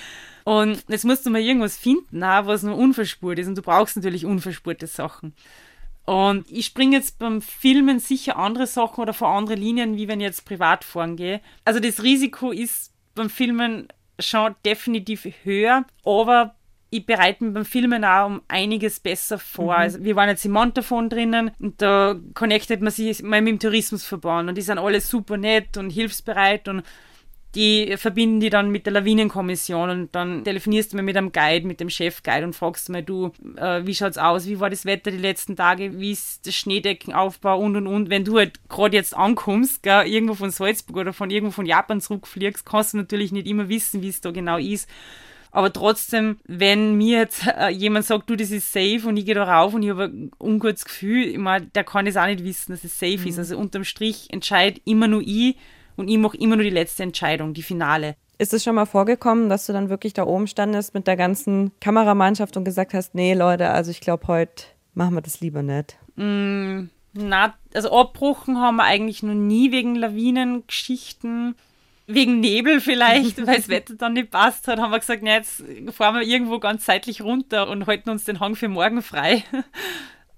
[0.44, 4.26] Und jetzt musst du mal irgendwas finden, was nur unverspurt ist und du brauchst natürlich
[4.26, 5.34] unverspurte Sachen.
[6.04, 10.20] Und ich springe jetzt beim Filmen sicher andere Sachen oder vor andere Linien, wie wenn
[10.20, 11.40] ich jetzt privat fahren gehe.
[11.64, 13.88] Also das Risiko ist beim Filmen
[14.20, 16.54] schon definitiv höher, aber
[16.90, 19.74] ich bereite mich beim Filmen auch um einiges besser vor.
[19.74, 19.80] Mhm.
[19.80, 23.59] Also wir waren jetzt im Montafon drinnen und da connectet man sich mal mit dem
[23.61, 26.83] Tourismusverband und die sind alle super nett und hilfsbereit und
[27.54, 31.66] die verbinden die dann mit der Lawinenkommission und dann telefonierst du mal mit einem Guide,
[31.66, 35.10] mit dem Chefguide und fragst mal, du, äh, wie schaut's aus, wie war das Wetter
[35.10, 38.08] die letzten Tage, wie ist der Schneedeckenaufbau und und und.
[38.08, 42.00] Wenn du halt gerade jetzt ankommst, gell, irgendwo von Salzburg oder von irgendwo von Japan
[42.00, 44.88] zurückfliegst, kannst du natürlich nicht immer wissen, wie es da genau ist.
[45.52, 49.34] Aber trotzdem, wenn mir jetzt äh, jemand sagt, du, das ist safe und ich gehe
[49.34, 52.44] da rauf und ich habe ein ungutes Gefühl, ich mein, der kann es auch nicht
[52.44, 53.26] wissen, dass es safe mhm.
[53.26, 53.38] ist.
[53.38, 55.56] Also unterm Strich entscheidet immer nur ich,
[56.00, 58.16] und ich mache immer nur die letzte Entscheidung, die Finale.
[58.38, 61.72] Ist es schon mal vorgekommen, dass du dann wirklich da oben standest mit der ganzen
[61.80, 65.98] Kameramannschaft und gesagt hast, nee Leute, also ich glaube, heute machen wir das lieber nicht?
[66.16, 71.54] Mm, na, also Abbruchen haben wir eigentlich noch nie wegen Lawinengeschichten.
[72.06, 75.62] Wegen Nebel vielleicht, weil das Wetter dann nicht passt hat, haben wir gesagt, na, jetzt
[75.92, 79.44] fahren wir irgendwo ganz seitlich runter und halten uns den Hang für morgen frei.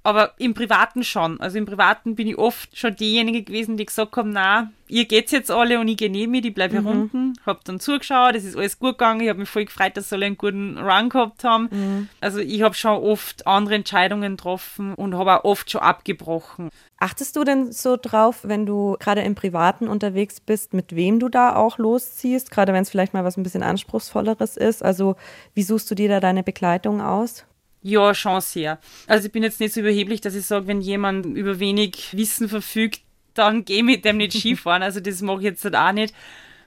[0.04, 1.40] Aber im Privaten schon.
[1.40, 5.30] Also im Privaten bin ich oft schon diejenige gewesen, die gesagt haben, na, ihr geht's
[5.30, 7.02] jetzt alle und ich gehe neben mir, die bleibe hier mhm.
[7.02, 7.32] unten.
[7.46, 9.20] Hab dann zugeschaut, es ist alles gut gegangen.
[9.20, 11.68] Ich habe mich voll gefreut, dass alle einen guten Run gehabt haben.
[11.70, 12.08] Mhm.
[12.20, 16.68] Also ich habe schon oft andere Entscheidungen getroffen und habe auch oft schon abgebrochen.
[16.98, 21.28] Achtest du denn so drauf, wenn du gerade im Privaten unterwegs bist, mit wem du
[21.28, 24.84] da auch losziehst, gerade wenn es vielleicht mal was ein bisschen anspruchsvolleres ist?
[24.84, 25.16] Also
[25.54, 27.44] wie suchst du dir da deine Begleitung aus?
[27.82, 28.78] Ja, schon sehr.
[29.06, 32.48] Also ich bin jetzt nicht so überheblich, dass ich sage, wenn jemand über wenig Wissen
[32.48, 33.00] verfügt,
[33.34, 34.82] dann gehe mit dem nicht Skifahren.
[34.82, 36.14] Also das mache ich jetzt halt auch nicht.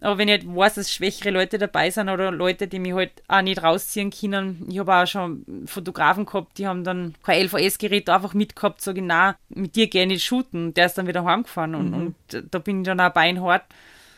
[0.01, 3.11] Aber wenn ich halt weiß, dass schwächere Leute dabei sind oder Leute, die mich halt
[3.27, 8.09] auch nicht rausziehen können, ich habe auch schon Fotografen gehabt, die haben dann kein LVS-Gerät
[8.09, 10.73] einfach mitgehabt, sage ich, nein, mit dir gehe ich nicht shooten.
[10.73, 11.93] Der ist dann wieder heimgefahren und, mhm.
[11.95, 13.63] und da bin ich dann auch beinhart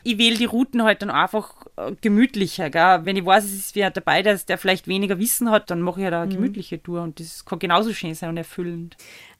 [0.07, 2.69] ich wähle die Routen halt dann einfach äh, gemütlicher.
[2.69, 3.01] Gell?
[3.03, 5.99] Wenn ich weiß, es ist wer dabei, der, der vielleicht weniger Wissen hat, dann mache
[5.99, 6.35] ich halt eine mhm.
[6.35, 8.95] gemütliche Tour und das kann genauso schön sein und erfüllend.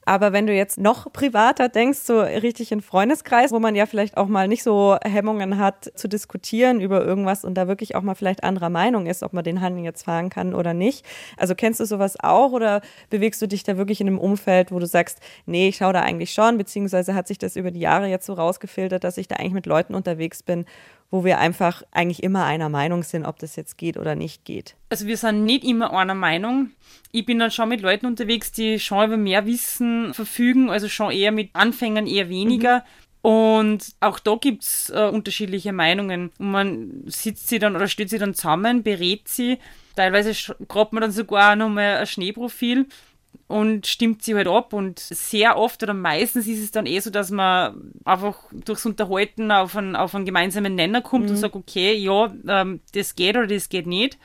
[0.08, 4.16] Aber wenn du jetzt noch privater denkst, so richtig in Freundeskreis, wo man ja vielleicht
[4.16, 8.14] auch mal nicht so Hemmungen hat zu diskutieren über irgendwas und da wirklich auch mal
[8.14, 11.04] vielleicht anderer Meinung ist, ob man den Handel jetzt fahren kann oder nicht.
[11.36, 14.78] Also kennst du sowas auch oder bewegst du dich da wirklich in einem Umfeld, wo
[14.78, 18.06] du sagst, nee, ich schaue da eigentlich schon, beziehungsweise hat sich das über die Jahre
[18.06, 20.64] jetzt so rausgefiltert, dass ich da eigentlich mit Leuten unterwegs bin,
[21.10, 24.76] wo wir einfach eigentlich immer einer Meinung sind, ob das jetzt geht oder nicht geht.
[24.90, 26.70] Also wir sind nicht immer einer Meinung.
[27.12, 31.10] Ich bin dann schon mit Leuten unterwegs, die schon über mehr Wissen verfügen, also schon
[31.10, 32.78] eher mit Anfängern eher weniger.
[32.78, 32.82] Mhm.
[33.20, 36.30] Und auch da gibt es äh, unterschiedliche Meinungen.
[36.38, 39.58] Und man sitzt sie dann oder steht sie dann zusammen, berät sie.
[39.96, 42.86] Teilweise grabt man dann sogar nochmal ein Schneeprofil
[43.48, 44.72] und stimmt sie halt ab.
[44.72, 49.50] Und sehr oft oder meistens ist es dann eh so, dass man einfach durchs Unterhalten
[49.50, 51.30] auf einen, auf einen gemeinsamen Nenner kommt mhm.
[51.30, 54.18] und sagt, okay, ja, ähm, das geht oder das geht nicht.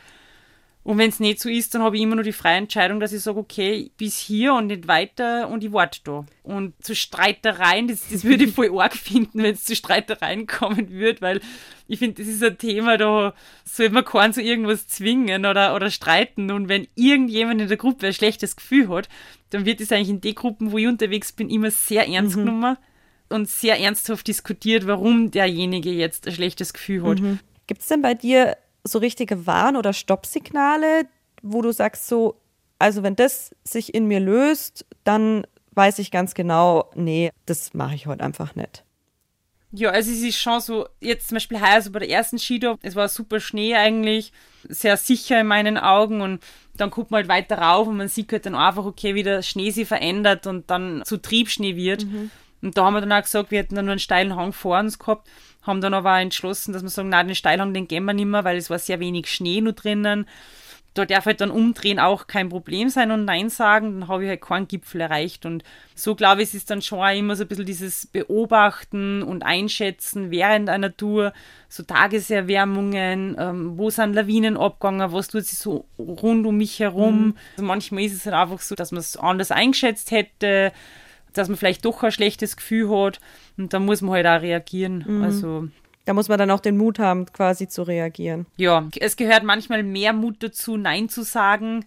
[0.83, 3.13] Und wenn es nicht so ist, dann habe ich immer nur die freie Entscheidung, dass
[3.13, 6.25] ich sage, okay, bis hier und nicht weiter und ich warte da.
[6.43, 10.89] Und zu Streitereien, das, das würde ich voll arg finden, wenn es zu Streitereien kommen
[10.89, 11.41] würde, weil
[11.87, 15.89] ich finde, das ist ein Thema, da soll man keinen zu irgendwas zwingen oder, oder
[15.89, 16.51] streiten.
[16.51, 19.07] Und wenn irgendjemand in der Gruppe ein schlechtes Gefühl hat,
[19.51, 22.41] dann wird es eigentlich in den Gruppen, wo ich unterwegs bin, immer sehr ernst mhm.
[22.41, 22.77] genommen
[23.29, 27.19] und sehr ernsthaft diskutiert, warum derjenige jetzt ein schlechtes Gefühl hat.
[27.21, 27.39] Mhm.
[27.67, 31.07] Gibt es denn bei dir so richtige Warn- oder Stoppsignale,
[31.41, 32.39] wo du sagst so,
[32.79, 37.95] also wenn das sich in mir löst, dann weiß ich ganz genau, nee, das mache
[37.95, 38.83] ich heute einfach nicht.
[39.75, 42.77] Ja, also es ist schon so, jetzt zum Beispiel heuer, also bei der ersten Skido,
[42.83, 44.31] es war super Schnee eigentlich,
[44.69, 46.43] sehr sicher in meinen Augen und
[46.77, 49.41] dann guckt man halt weiter rauf und man sieht halt dann einfach, okay, wie der
[49.41, 52.05] Schnee sich verändert und dann zu Triebschnee wird.
[52.05, 52.29] Mhm.
[52.61, 54.77] Und da haben wir dann auch gesagt, wir hätten dann nur einen steilen Hang vor
[54.77, 55.27] uns gehabt
[55.63, 58.43] haben dann aber entschlossen, dass wir sagen, nein, den Steilhang, den gehen wir nicht mehr,
[58.43, 60.27] weil es war sehr wenig Schnee nur drinnen.
[60.93, 64.29] Da darf halt dann umdrehen auch kein Problem sein und Nein sagen, dann habe ich
[64.29, 65.43] halt keinen Gipfel erreicht.
[65.43, 65.63] Und
[65.95, 69.41] so glaube ich, es ist dann schon auch immer so ein bisschen dieses Beobachten und
[69.41, 71.33] Einschätzen während einer Tour,
[71.67, 77.25] so Tageserwärmungen, ähm, wo sind Lawinen abgegangen, was tut sich so rund um mich herum.
[77.25, 77.37] Mhm.
[77.53, 80.71] Also manchmal ist es halt einfach so, dass man es anders eingeschätzt hätte
[81.33, 83.19] dass man vielleicht doch ein schlechtes Gefühl hat
[83.57, 85.03] und da muss man halt auch reagieren.
[85.07, 85.23] Mhm.
[85.23, 85.67] Also
[86.05, 88.45] da muss man dann auch den Mut haben, quasi zu reagieren.
[88.57, 91.85] Ja, es gehört manchmal mehr Mut dazu, Nein zu sagen,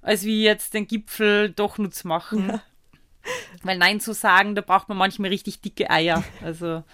[0.00, 2.48] als wie jetzt den Gipfel doch nur zu machen.
[2.48, 2.62] Ja.
[3.62, 6.24] Weil Nein zu sagen, da braucht man manchmal richtig dicke Eier.
[6.42, 6.82] Also.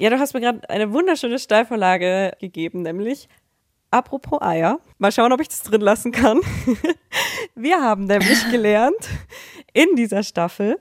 [0.00, 3.28] Ja, du hast mir gerade eine wunderschöne Steilvorlage gegeben, nämlich
[3.90, 4.78] apropos Eier.
[4.98, 6.40] Mal schauen, ob ich das drin lassen kann.
[7.56, 9.08] Wir haben nämlich gelernt
[9.72, 10.78] in dieser Staffel,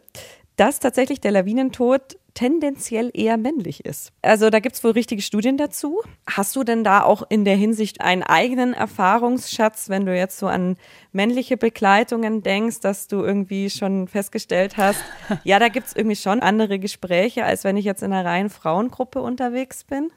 [0.57, 4.11] dass tatsächlich der Lawinentod tendenziell eher männlich ist.
[4.21, 6.01] Also da gibt es wohl richtige Studien dazu.
[6.29, 10.45] Hast du denn da auch in der Hinsicht einen eigenen Erfahrungsschatz, wenn du jetzt so
[10.45, 10.77] an
[11.11, 14.99] männliche Begleitungen denkst, dass du irgendwie schon festgestellt hast,
[15.43, 18.51] ja, da gibt es irgendwie schon andere Gespräche, als wenn ich jetzt in einer reinen
[18.51, 20.11] Frauengruppe unterwegs bin?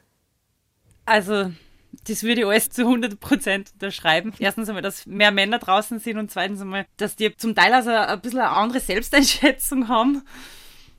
[1.06, 1.50] Also
[2.06, 4.32] das würde ich alles zu 100 Prozent unterschreiben.
[4.38, 7.90] Erstens einmal, dass mehr Männer draußen sind und zweitens einmal, dass die zum Teil also
[7.90, 10.22] ein bisschen eine andere Selbsteinschätzung haben.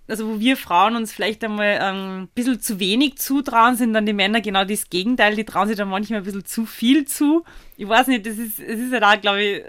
[0.08, 4.06] Also wo wir Frauen uns vielleicht einmal ähm, ein bisschen zu wenig zutrauen, sind dann
[4.06, 5.36] die Männer genau das Gegenteil.
[5.36, 7.46] Die trauen sich dann manchmal ein bisschen zu viel zu.
[7.78, 9.64] Ich weiß nicht, das ist, es ist ja da, glaube ich,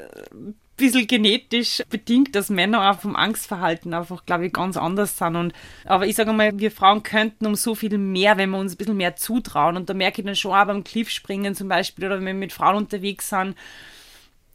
[0.83, 5.37] bisschen genetisch bedingt, dass Männer auch vom Angstverhalten einfach, glaube ich, ganz anders sind.
[5.37, 5.53] Und,
[5.85, 8.77] aber ich sage mal, wir Frauen könnten um so viel mehr, wenn wir uns ein
[8.77, 9.77] bisschen mehr zutrauen.
[9.77, 12.53] Und da merke ich dann schon auch beim Cliffspringen zum Beispiel oder wenn wir mit
[12.53, 13.57] Frauen unterwegs sind,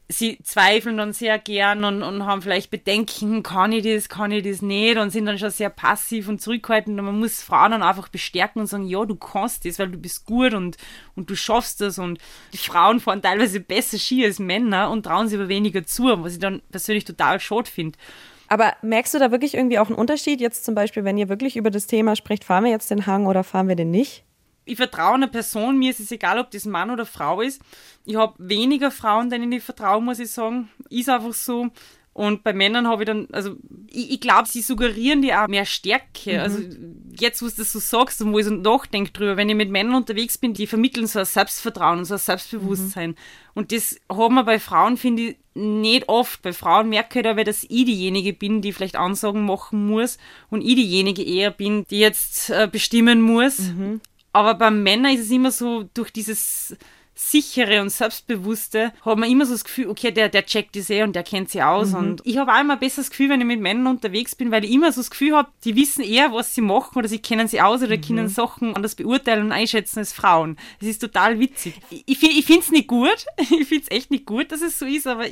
[0.09, 4.43] sie zweifeln dann sehr gern und, und haben vielleicht Bedenken, kann ich das, kann ich
[4.43, 7.83] das nicht und sind dann schon sehr passiv und zurückhaltend und man muss Frauen dann
[7.83, 10.77] einfach bestärken und sagen, ja, du kannst das, weil du bist gut und,
[11.15, 12.19] und du schaffst das und
[12.53, 16.33] die Frauen fahren teilweise besser Ski als Männer und trauen sich aber weniger zu, was
[16.33, 17.97] ich dann persönlich total schade finde.
[18.47, 20.39] Aber merkst du da wirklich irgendwie auch einen Unterschied?
[20.39, 23.25] Jetzt zum Beispiel, wenn ihr wirklich über das Thema spricht, fahren wir jetzt den Hang
[23.25, 24.23] oder fahren wir den nicht?
[24.67, 27.61] Ich vertraue einer Person, mir ist es egal, ob das Mann oder Frau ist.
[28.05, 30.69] Ich habe weniger Frauen, denen ich vertraue, muss ich sagen.
[30.89, 31.69] Ist einfach so.
[32.17, 33.57] Und bei Männern habe ich dann, also
[33.91, 36.33] ich, ich glaube, sie suggerieren dir auch mehr Stärke.
[36.33, 36.39] Mhm.
[36.39, 36.59] Also
[37.19, 39.69] jetzt, wo du das so sagst und wo ich so nachdenke drüber, wenn ich mit
[39.69, 43.11] Männern unterwegs bin, die vermitteln so ein Selbstvertrauen und so ein Selbstbewusstsein.
[43.11, 43.15] Mhm.
[43.53, 46.41] Und das haben wir bei Frauen, finde ich, nicht oft.
[46.41, 50.17] Bei Frauen merke ich aber, dass ich diejenige bin, die vielleicht Ansagen machen muss
[50.49, 53.59] und ich diejenige eher bin, die jetzt äh, bestimmen muss.
[53.59, 54.01] Mhm.
[54.33, 56.75] Aber bei Männern ist es immer so, durch dieses
[57.17, 61.01] sichere und selbstbewusste, hat man immer so das Gefühl, okay, der, der checkt die eh
[61.01, 61.89] und der kennt sie aus.
[61.89, 61.97] Mhm.
[61.97, 64.63] Und ich habe auch immer ein besseres Gefühl, wenn ich mit Männern unterwegs bin, weil
[64.63, 67.47] ich immer so das Gefühl habe, die wissen eher, was sie machen oder sie kennen
[67.47, 68.01] sie aus oder mhm.
[68.01, 70.57] können Sachen anders beurteilen und einschätzen als Frauen.
[70.79, 71.73] Das ist total witzig.
[71.89, 73.25] Ich, ich, ich finde es nicht gut.
[73.59, 75.25] Ich finde es echt nicht gut, dass es so ist, aber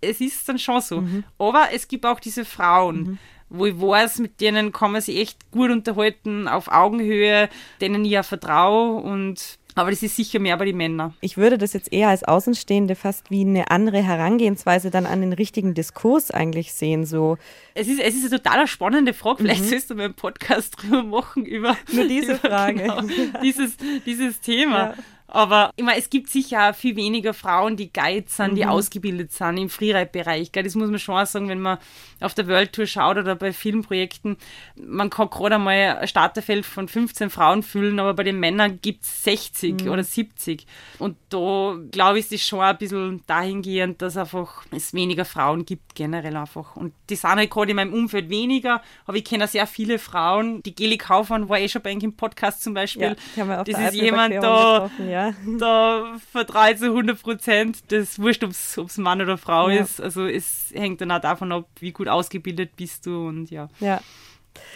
[0.00, 1.00] es ist dann schon so.
[1.00, 1.24] Mhm.
[1.38, 3.18] Aber es gibt auch diese Frauen.
[3.48, 7.48] Mhm wo ich weiß, mit denen kann man sich echt gut unterhalten, auf Augenhöhe,
[7.80, 11.14] denen ich ja vertraue und aber das ist sicher mehr bei den Männern.
[11.20, 15.32] Ich würde das jetzt eher als Außenstehende fast wie eine andere Herangehensweise dann an den
[15.32, 17.04] richtigen Diskurs eigentlich sehen.
[17.04, 17.38] So.
[17.74, 19.42] Es ist, es ist eine total spannende Frage.
[19.42, 19.68] Vielleicht mhm.
[19.68, 22.82] sollst du mal einen Podcast drüber machen über nur diese über, Frage.
[22.84, 23.02] Genau,
[23.42, 23.76] dieses,
[24.06, 24.78] dieses Thema.
[24.78, 24.94] Ja.
[25.26, 28.68] Aber ich meine, es gibt sicher auch viel weniger Frauen, die Guides sind, die mhm.
[28.68, 30.52] ausgebildet sind im Freeride-Bereich.
[30.52, 31.78] Das muss man schon sagen, wenn man
[32.20, 34.36] auf der World Tour schaut oder bei Filmprojekten.
[34.76, 39.04] Man kann gerade einmal ein Starterfeld von 15 Frauen füllen, aber bei den Männern gibt
[39.04, 39.90] es 60 mhm.
[39.90, 40.66] oder 70.
[40.98, 45.64] Und da, glaube ich, ist es schon ein bisschen dahingehend, dass einfach es weniger Frauen
[45.64, 46.76] gibt, generell einfach.
[46.76, 50.62] Und die sind halt gerade in meinem Umfeld weniger, aber ich kenne sehr viele Frauen.
[50.62, 53.16] Die Geli Kaufmann war eh schon bei im Podcast zum Beispiel.
[53.36, 55.13] Ja, das ist jemand da, ja
[55.58, 57.92] da vertraue ich zu 100 Prozent.
[57.92, 59.82] Das wurscht, ob es Mann oder Frau ja.
[59.82, 60.00] ist.
[60.00, 63.68] Also es hängt dann auch davon ab, wie gut ausgebildet bist du und ja.
[63.80, 64.00] Ja.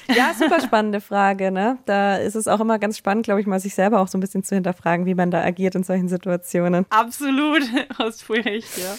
[0.09, 1.51] Ja, super spannende Frage.
[1.51, 1.79] Ne?
[1.87, 4.21] Da ist es auch immer ganz spannend, glaube ich, mal sich selber auch so ein
[4.21, 6.87] bisschen zu hinterfragen, wie man da agiert in solchen Situationen.
[6.91, 7.63] Absolut,
[7.99, 8.97] hast voll recht, ja.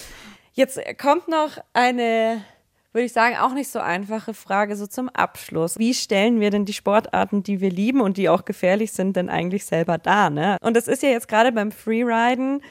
[0.54, 2.43] Jetzt kommt noch eine
[2.91, 5.78] würde ich sagen, auch nicht so einfache Frage so zum Abschluss.
[5.78, 9.30] Wie stellen wir denn die Sportarten, die wir lieben und die auch gefährlich sind, denn
[9.30, 10.30] eigentlich selber dar?
[10.30, 10.58] Ne?
[10.62, 12.62] Und das ist ja jetzt gerade beim Freeriden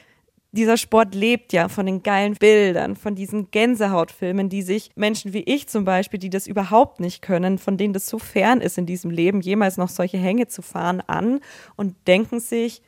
[0.51, 5.43] dieser Sport lebt ja von den geilen Bildern, von diesen Gänsehautfilmen, die sich Menschen wie
[5.43, 8.85] ich zum Beispiel, die das überhaupt nicht können, von denen das so fern ist in
[8.85, 11.39] diesem Leben, jemals noch solche Hänge zu fahren, an
[11.75, 12.81] und denken sich,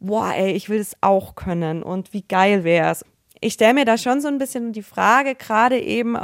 [0.00, 3.04] boah, ey, ich will das auch können und wie geil wär's.
[3.40, 6.16] Ich stelle mir da schon so ein bisschen die Frage, gerade eben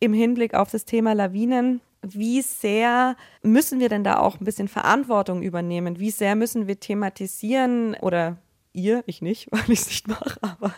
[0.00, 4.68] im Hinblick auf das Thema Lawinen, wie sehr müssen wir denn da auch ein bisschen
[4.68, 5.98] Verantwortung übernehmen?
[5.98, 8.36] Wie sehr müssen wir thematisieren oder
[8.74, 10.74] ihr, ich nicht, weil ich es nicht mache, aber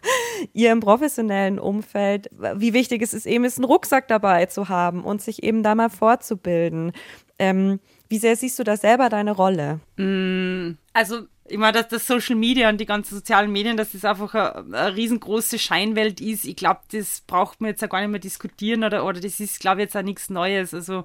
[0.53, 5.03] ihr im professionellen Umfeld, wie wichtig es ist, eben ist, einen Rucksack dabei zu haben
[5.03, 6.93] und sich eben da mal fortzubilden.
[7.39, 9.81] Ähm, wie sehr siehst du da selber deine Rolle?
[9.97, 14.05] Mm, also ich meine, dass das Social Media und die ganzen sozialen Medien, dass das
[14.05, 16.45] einfach eine, eine riesengroße Scheinwelt ist.
[16.45, 19.61] Ich glaube, das braucht man jetzt auch gar nicht mehr diskutieren oder, oder das ist,
[19.61, 20.75] glaube ich, jetzt auch nichts Neues.
[20.75, 21.05] Also,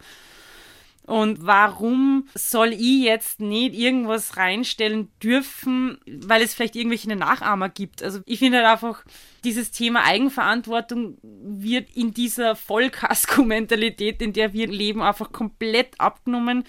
[1.05, 8.03] und warum soll ich jetzt nicht irgendwas reinstellen dürfen, weil es vielleicht irgendwelche Nachahmer gibt?
[8.03, 9.03] Also ich finde halt einfach,
[9.43, 16.63] dieses Thema Eigenverantwortung wird in dieser Vollkasko-Mentalität, in der wir leben, einfach komplett abgenommen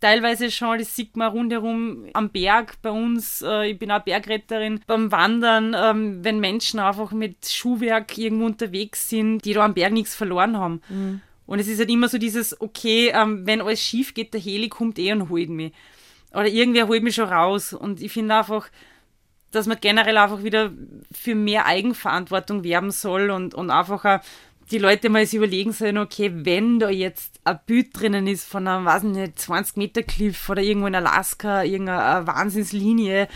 [0.00, 3.42] teilweise schon, das sieht man rundherum am Berg bei uns.
[3.42, 4.80] Äh, ich bin auch Bergretterin.
[4.86, 9.92] Beim Wandern, ähm, wenn Menschen einfach mit Schuhwerk irgendwo unterwegs sind, die da am Berg
[9.92, 10.80] nichts verloren haben.
[10.88, 11.20] Mhm.
[11.48, 14.68] Und es ist halt immer so dieses, okay, ähm, wenn alles schief geht, der Heli
[14.68, 15.72] kommt eh und holt mich.
[16.32, 17.72] Oder irgendwer holt mich schon raus.
[17.72, 18.68] Und ich finde einfach,
[19.50, 20.70] dass man generell einfach wieder
[21.10, 24.20] für mehr Eigenverantwortung werben soll und, und einfach auch
[24.70, 28.84] die Leute mal überlegen sollen, okay, wenn da jetzt ein Bild drinnen ist von einem,
[28.84, 33.26] weiß nicht, 20 Meter Cliff oder irgendwo in Alaska, irgendeine Wahnsinnslinie,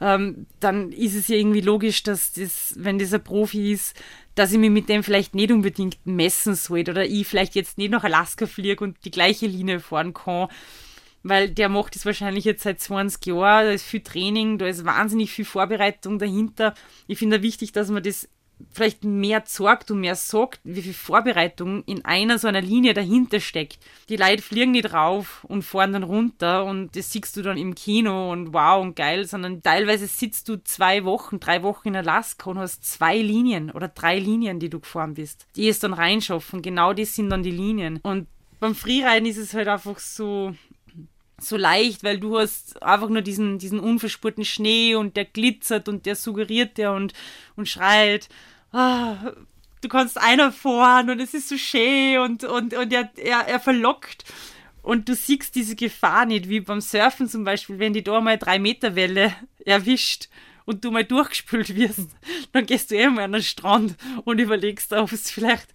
[0.00, 3.94] ähm, dann ist es ja irgendwie logisch, dass das, wenn das ein Profi ist,
[4.34, 7.90] dass ich mich mit dem vielleicht nicht unbedingt messen sollte oder ich vielleicht jetzt nicht
[7.90, 10.48] nach Alaska fliege und die gleiche Linie fahren kann,
[11.22, 14.84] weil der macht das wahrscheinlich jetzt seit 20 Jahren, da ist viel Training, da ist
[14.84, 16.74] wahnsinnig viel Vorbereitung dahinter.
[17.06, 18.28] Ich finde wichtig, dass man das
[18.72, 23.40] vielleicht mehr sorgt und mehr sagt, wie viel Vorbereitung in einer so einer Linie dahinter
[23.40, 23.78] steckt.
[24.08, 27.74] Die Leute fliegen nicht rauf und fahren dann runter und das siehst du dann im
[27.74, 32.50] Kino und wow und geil, sondern teilweise sitzt du zwei Wochen, drei Wochen in Alaska
[32.50, 35.46] und hast zwei Linien oder drei Linien, die du gefahren bist.
[35.56, 36.62] Die es dann reinschaffen.
[36.62, 38.00] Genau das sind dann die Linien.
[38.02, 38.26] Und
[38.60, 40.54] beim Freeriden ist es halt einfach so,
[41.42, 46.06] so leicht, weil du hast einfach nur diesen, diesen unverspurten Schnee und der glitzert und
[46.06, 47.12] der suggeriert dir und,
[47.56, 48.28] und schreit.
[48.72, 49.32] Ah,
[49.80, 53.60] du kannst einer fahren und es ist so schön und, und, und er, er, er
[53.60, 54.24] verlockt.
[54.82, 58.38] Und du siehst diese Gefahr nicht, wie beim Surfen zum Beispiel, wenn die da mal
[58.38, 60.28] drei Meter Welle erwischt
[60.64, 62.08] und du mal durchgespült wirst,
[62.52, 65.68] dann gehst du eh mal an den Strand und überlegst, ob es vielleicht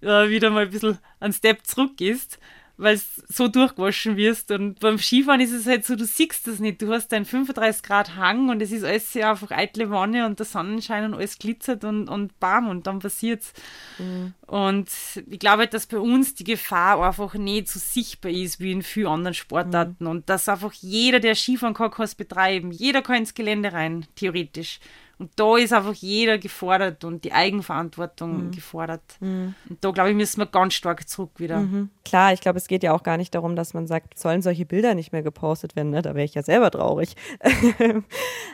[0.00, 2.38] äh, wieder mal ein bisschen ein Step zurück ist
[2.82, 4.50] weil es so durchgewaschen wirst.
[4.50, 6.82] Und beim Skifahren ist es halt so, du siehst das nicht.
[6.82, 10.38] Du hast deinen 35 Grad Hang und es ist alles sehr einfach eitle Wanne und
[10.38, 13.52] der Sonnenschein und alles glitzert und, und bam und dann passiert's.
[13.98, 14.34] Mhm.
[14.46, 14.88] Und
[15.30, 18.82] ich glaube, halt, dass bei uns die Gefahr einfach nicht so sichtbar ist wie in
[18.82, 20.10] vielen anderen Sportarten mhm.
[20.10, 22.72] und dass einfach jeder, der Skifahren kann, kann es betreiben.
[22.72, 24.80] Jeder kann ins Gelände rein, theoretisch.
[25.22, 28.50] Und da ist einfach jeder gefordert und die Eigenverantwortung mhm.
[28.50, 29.02] gefordert.
[29.20, 29.54] Mhm.
[29.70, 31.60] Und da, glaube ich, müssen wir ganz stark zurück wieder.
[31.60, 31.90] Mhm.
[32.04, 34.66] Klar, ich glaube, es geht ja auch gar nicht darum, dass man sagt, sollen solche
[34.66, 35.90] Bilder nicht mehr gepostet werden.
[35.90, 36.02] Ne?
[36.02, 37.14] Da wäre ich ja selber traurig.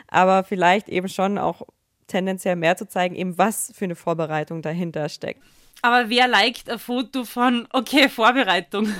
[0.09, 1.63] Aber vielleicht eben schon auch
[2.05, 5.41] tendenziell mehr zu zeigen, eben was für eine Vorbereitung dahinter steckt.
[5.81, 8.93] Aber wer liked ein Foto von, okay, Vorbereitung?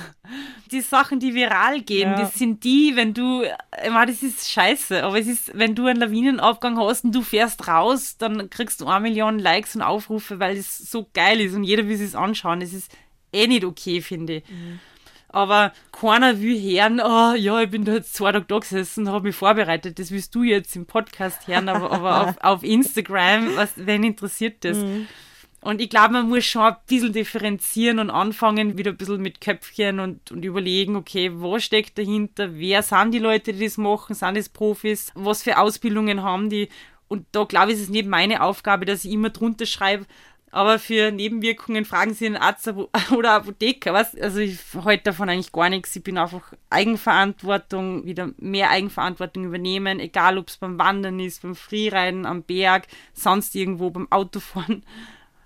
[0.70, 2.16] Die Sachen, die viral gehen, ja.
[2.16, 5.86] das sind die, wenn du, ich meine, das ist scheiße, aber es ist, wenn du
[5.86, 10.38] einen Lawinenaufgang hast und du fährst raus, dann kriegst du eine Million Likes und Aufrufe,
[10.38, 12.60] weil es so geil ist und jeder will es anschauen.
[12.60, 12.90] Das ist
[13.32, 14.48] eh nicht okay, finde ich.
[14.48, 14.78] Mhm.
[15.28, 19.28] Aber keiner will hören, oh ja, ich bin da jetzt zwei Tage da gesessen, habe
[19.28, 19.98] mich vorbereitet.
[19.98, 24.64] Das willst du jetzt im Podcast hören, aber, aber auf, auf Instagram, was, wen interessiert
[24.64, 24.78] das?
[24.78, 25.06] Mhm.
[25.62, 29.40] Und ich glaube, man muss schon ein bisschen differenzieren und anfangen, wieder ein bisschen mit
[29.42, 32.54] Köpfchen und, und überlegen, okay, was steckt dahinter?
[32.54, 34.14] Wer sind die Leute, die das machen?
[34.14, 35.12] Sind das Profis?
[35.14, 36.70] Was für Ausbildungen haben die?
[37.08, 40.06] Und da glaube ich, ist es nicht meine Aufgabe, dass ich immer drunter schreibe,
[40.52, 42.68] aber für Nebenwirkungen fragen Sie einen Arzt
[43.12, 43.92] oder Apotheker.
[43.92, 44.16] Was?
[44.16, 45.94] Also ich halte davon eigentlich gar nichts.
[45.94, 51.54] Ich bin einfach Eigenverantwortung, wieder mehr Eigenverantwortung übernehmen, egal ob es beim Wandern ist, beim
[51.54, 54.82] Freeriden am Berg, sonst irgendwo beim Autofahren.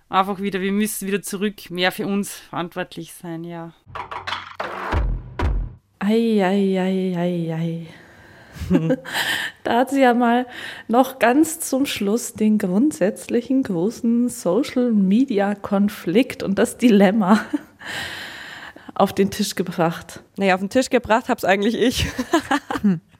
[0.08, 3.72] Einfach wieder, wir müssen wieder zurück, mehr für uns verantwortlich sein, ja.
[5.98, 7.86] Ei, ei, ei, ei, ei.
[9.64, 10.46] da hat sie ja mal
[10.88, 17.40] noch ganz zum Schluss den grundsätzlichen großen Social-Media-Konflikt und das Dilemma
[18.94, 20.22] auf den Tisch gebracht.
[20.36, 22.06] Naja, auf den Tisch gebracht habe es eigentlich ich.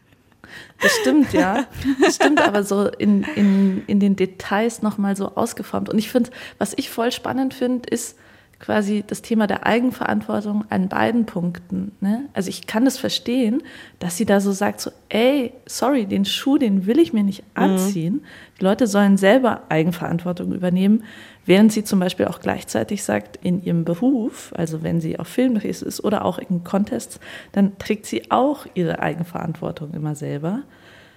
[0.80, 1.66] Das stimmt, ja.
[2.00, 5.88] Das stimmt, aber so in, in, in den Details nochmal so ausgeformt.
[5.88, 8.16] Und ich finde, was ich voll spannend finde, ist,
[8.64, 11.92] quasi das Thema der Eigenverantwortung an beiden Punkten.
[12.00, 12.30] Ne?
[12.32, 13.62] Also ich kann das verstehen,
[13.98, 17.42] dass sie da so sagt, so, ey, sorry, den Schuh, den will ich mir nicht
[17.42, 17.62] mhm.
[17.62, 18.14] anziehen.
[18.14, 18.22] Mhm.
[18.58, 21.04] Die Leute sollen selber Eigenverantwortung übernehmen,
[21.44, 25.82] während sie zum Beispiel auch gleichzeitig sagt, in ihrem Beruf, also wenn sie auf Filmdrehs
[25.82, 27.20] ist oder auch in Contests,
[27.52, 30.62] dann trägt sie auch ihre Eigenverantwortung immer selber.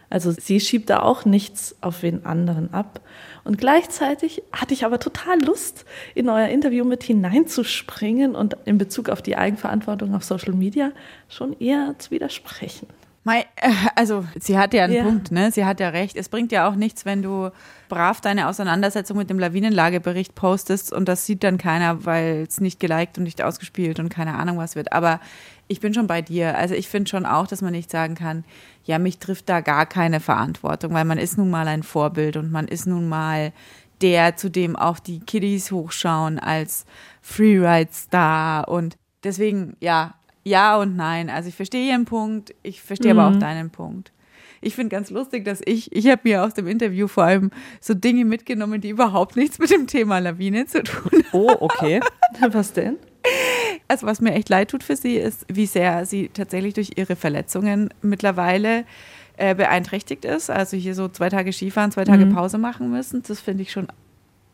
[0.10, 3.01] Also sie schiebt da auch nichts auf wen anderen ab.
[3.43, 5.86] Und gleichzeitig hatte ich aber total Lust,
[6.16, 10.91] in euer Interview mit hineinzuspringen und in Bezug auf die Eigenverantwortung auf Social Media
[11.30, 12.88] schon eher zu widersprechen.
[13.58, 15.03] Äh, also, sie hat ja einen ja.
[15.03, 15.51] Punkt, ne?
[15.51, 16.16] Sie hat ja recht.
[16.16, 17.49] Es bringt ja auch nichts, wenn du
[17.89, 22.80] brav deine Auseinandersetzung mit dem Lawinenlagebericht postest und das sieht dann keiner, weil es nicht
[22.80, 24.93] geliked und nicht ausgespielt und keine Ahnung was wird.
[24.93, 25.20] Aber
[25.68, 26.57] ich bin schon bei dir.
[26.57, 28.43] Also ich finde schon auch, dass man nicht sagen kann,
[28.86, 32.51] ja, mich trifft da gar keine Verantwortung, weil man ist nun mal ein Vorbild und
[32.51, 33.51] man ist nun mal
[34.01, 36.86] der, zu dem auch die Kiddies hochschauen als
[37.22, 41.30] Freeride-Star und deswegen, ja, ja und nein.
[41.30, 43.20] Also ich verstehe Ihren Punkt, ich verstehe mhm.
[43.20, 43.41] aber auch mhm.
[43.41, 44.11] deinen Punkt.
[44.61, 47.93] Ich finde ganz lustig, dass ich, ich habe mir aus dem Interview vor allem so
[47.93, 51.26] Dinge mitgenommen, die überhaupt nichts mit dem Thema Lawine zu tun haben.
[51.32, 51.99] Oh, okay.
[52.51, 52.97] Was denn?
[53.88, 57.15] Also was mir echt leid tut für sie, ist, wie sehr sie tatsächlich durch ihre
[57.15, 58.85] Verletzungen mittlerweile
[59.38, 60.49] äh, beeinträchtigt ist.
[60.49, 62.33] Also hier so zwei Tage Skifahren, zwei Tage mhm.
[62.33, 63.23] Pause machen müssen.
[63.27, 63.88] Das finde ich schon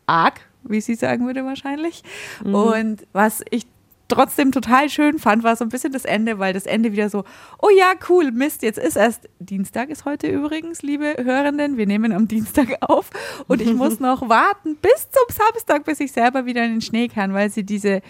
[0.06, 2.02] arg, wie sie sagen würde wahrscheinlich.
[2.44, 2.54] Mhm.
[2.54, 3.66] Und was ich
[4.08, 7.24] trotzdem total schön fand, war so ein bisschen das Ende, weil das Ende wieder so,
[7.60, 12.12] oh ja, cool, Mist, jetzt ist erst, Dienstag ist heute übrigens, liebe Hörenden, wir nehmen
[12.12, 13.10] am Dienstag auf
[13.48, 17.08] und ich muss noch warten bis zum Samstag, bis ich selber wieder in den Schnee
[17.08, 18.02] kann, weil sie diese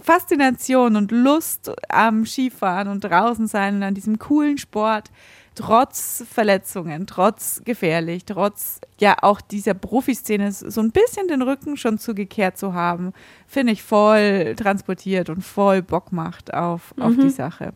[0.00, 5.10] Faszination und Lust am Skifahren und draußen sein und an diesem coolen Sport,
[5.54, 11.98] trotz Verletzungen, trotz gefährlich, trotz ja auch dieser Profiszene so ein bisschen den Rücken schon
[11.98, 13.12] zugekehrt zu haben,
[13.46, 17.02] finde ich voll transportiert und voll Bock macht auf, mhm.
[17.02, 17.72] auf die Sache.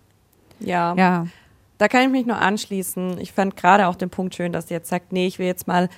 [0.60, 0.94] Ja.
[0.96, 1.26] Ja.
[1.78, 3.18] Da kann ich mich nur anschließen.
[3.20, 5.68] Ich fand gerade auch den Punkt schön, dass sie jetzt sagt, nee, ich will jetzt
[5.68, 5.90] mal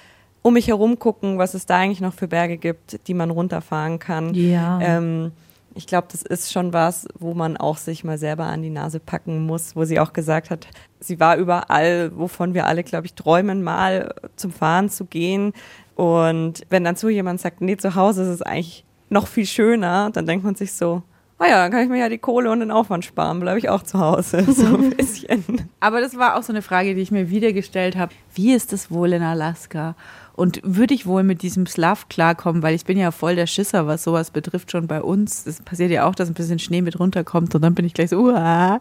[0.42, 4.00] um mich herum gucken, was es da eigentlich noch für Berge gibt, die man runterfahren
[4.00, 4.34] kann.
[4.34, 4.80] Ja.
[4.80, 5.32] Ähm,
[5.79, 8.99] ich glaube, das ist schon was, wo man auch sich mal selber an die Nase
[8.99, 10.66] packen muss, wo sie auch gesagt hat,
[10.99, 15.53] sie war überall, wovon wir alle, glaube ich, träumen, mal zum Fahren zu gehen.
[15.95, 20.11] Und wenn dann so jemand sagt, nee, zu Hause ist es eigentlich noch viel schöner,
[20.11, 21.05] dann denkt man sich so,
[21.39, 23.68] ah ja, dann kann ich mir ja die Kohle und den Aufwand sparen, bleibe ich
[23.68, 25.68] auch zu Hause, so ein bisschen.
[25.79, 28.12] Aber das war auch so eine Frage, die ich mir wieder gestellt habe.
[28.35, 29.95] Wie ist es wohl in Alaska?
[30.39, 33.89] Und würde ich wohl mit diesem Slav klarkommen, weil ich bin ja voll der Schisser,
[33.89, 35.45] was sowas betrifft, schon bei uns.
[35.47, 38.11] Es passiert ja auch, dass ein bisschen Schnee mit runterkommt und dann bin ich gleich
[38.11, 38.80] so, uah.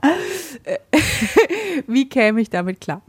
[1.88, 3.02] wie käme ich damit klar?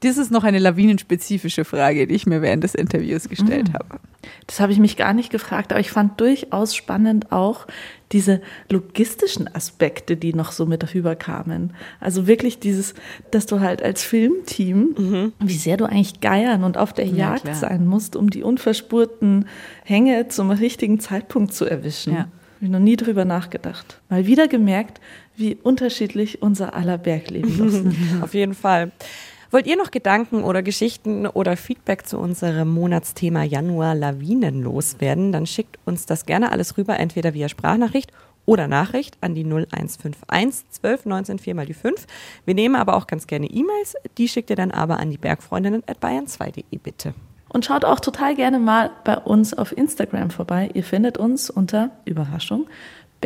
[0.00, 3.74] Das ist noch eine lawinenspezifische Frage, die ich mir während des Interviews gestellt mhm.
[3.74, 3.98] habe.
[4.46, 7.66] Das habe ich mich gar nicht gefragt, aber ich fand durchaus spannend auch
[8.12, 8.40] diese
[8.70, 11.74] logistischen Aspekte, die noch so mit rüberkamen.
[12.00, 12.94] Also wirklich dieses,
[13.30, 15.32] dass du halt als Filmteam, mhm.
[15.40, 17.54] wie sehr du eigentlich geiern und auf der Jagd klar.
[17.54, 19.46] sein musst, um die unverspurten
[19.84, 22.12] Hänge zum richtigen Zeitpunkt zu erwischen.
[22.12, 22.18] Ja.
[22.20, 24.00] Habe ich noch nie drüber nachgedacht.
[24.08, 25.00] Mal wieder gemerkt,
[25.36, 27.68] wie unterschiedlich unser aller Bergleben
[28.18, 28.22] ist.
[28.22, 28.92] auf jeden Fall.
[29.50, 35.30] Wollt ihr noch Gedanken oder Geschichten oder Feedback zu unserem Monatsthema Januar Lawinen loswerden?
[35.30, 38.10] Dann schickt uns das gerne alles rüber, entweder via Sprachnachricht
[38.44, 42.06] oder Nachricht an die 0151 12 19 4 mal die 5.
[42.44, 43.94] Wir nehmen aber auch ganz gerne E-Mails.
[44.18, 47.14] Die schickt ihr dann aber an die Bergfreundinnen at bayern2.de bitte.
[47.48, 50.70] Und schaut auch total gerne mal bei uns auf Instagram vorbei.
[50.74, 52.66] Ihr findet uns unter Überraschung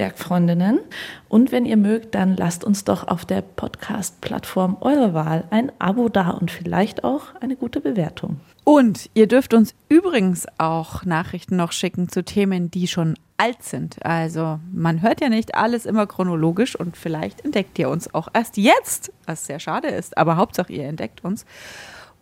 [0.00, 0.80] Bergfreundinnen.
[1.28, 6.08] Und wenn ihr mögt, dann lasst uns doch auf der Podcast-Plattform eurer Wahl ein Abo
[6.08, 8.40] da und vielleicht auch eine gute Bewertung.
[8.64, 14.02] Und ihr dürft uns übrigens auch Nachrichten noch schicken zu Themen, die schon alt sind.
[14.02, 18.56] Also man hört ja nicht alles immer chronologisch und vielleicht entdeckt ihr uns auch erst
[18.56, 21.44] jetzt, was sehr schade ist, aber Hauptsache ihr entdeckt uns.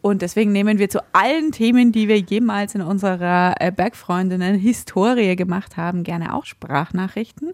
[0.01, 5.77] Und deswegen nehmen wir zu allen Themen, die wir jemals in unserer äh, Bergfreundinnen-Historie gemacht
[5.77, 7.53] haben, gerne auch Sprachnachrichten.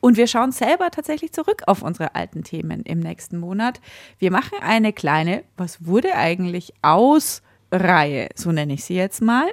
[0.00, 3.80] Und wir schauen selber tatsächlich zurück auf unsere alten Themen im nächsten Monat.
[4.18, 9.48] Wir machen eine kleine, was wurde eigentlich aus Reihe, so nenne ich sie jetzt mal,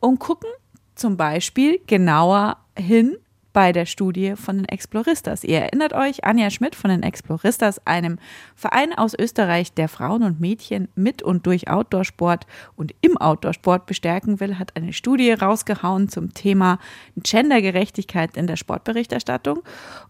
[0.00, 0.50] und gucken
[0.94, 3.16] zum Beispiel genauer hin
[3.56, 5.42] bei der Studie von den Exploristas.
[5.42, 8.18] Ihr erinnert euch, Anja Schmidt von den Exploristas, einem
[8.54, 12.46] Verein aus Österreich, der Frauen und Mädchen mit und durch Outdoorsport
[12.76, 16.78] und im Outdoorsport bestärken will, hat eine Studie rausgehauen zum Thema
[17.16, 19.62] Gendergerechtigkeit in der Sportberichterstattung.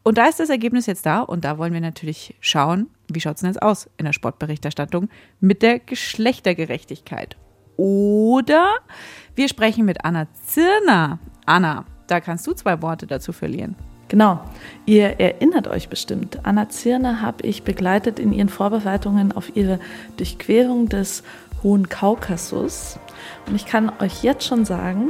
[0.02, 3.36] Und da ist das Ergebnis jetzt da und da wollen wir natürlich schauen, wie schaut
[3.36, 7.36] es denn jetzt aus in der Sportberichterstattung mit der Geschlechtergerechtigkeit.
[7.76, 8.78] Oder
[9.36, 11.20] wir sprechen mit Anna Zirner.
[11.44, 13.74] Anna, da kannst du zwei Worte dazu verlieren.
[14.08, 14.40] Genau.
[14.84, 16.38] Ihr erinnert euch bestimmt.
[16.44, 19.80] Anna Zirner habe ich begleitet in ihren Vorbereitungen auf ihre
[20.16, 21.24] Durchquerung des
[21.62, 22.98] Hohen Kaukasus.
[23.46, 25.08] Und ich kann euch jetzt schon sagen,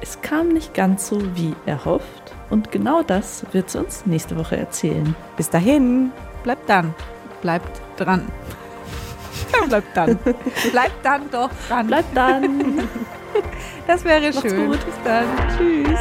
[0.00, 2.34] es kam nicht ganz so wie erhofft.
[2.48, 5.14] Und genau das wird sie uns nächste Woche erzählen.
[5.36, 6.12] Bis dahin,
[6.42, 6.94] bleibt dann,
[7.42, 8.26] bleibt dran.
[9.68, 10.18] bleibt dann.
[10.70, 11.86] Bleibt dann doch dran.
[11.86, 12.88] Bleibt dann.
[13.86, 14.66] Das wäre Macht's schön.
[14.66, 14.84] gut.
[14.84, 15.26] Bis dann.
[15.56, 16.00] Tschüss.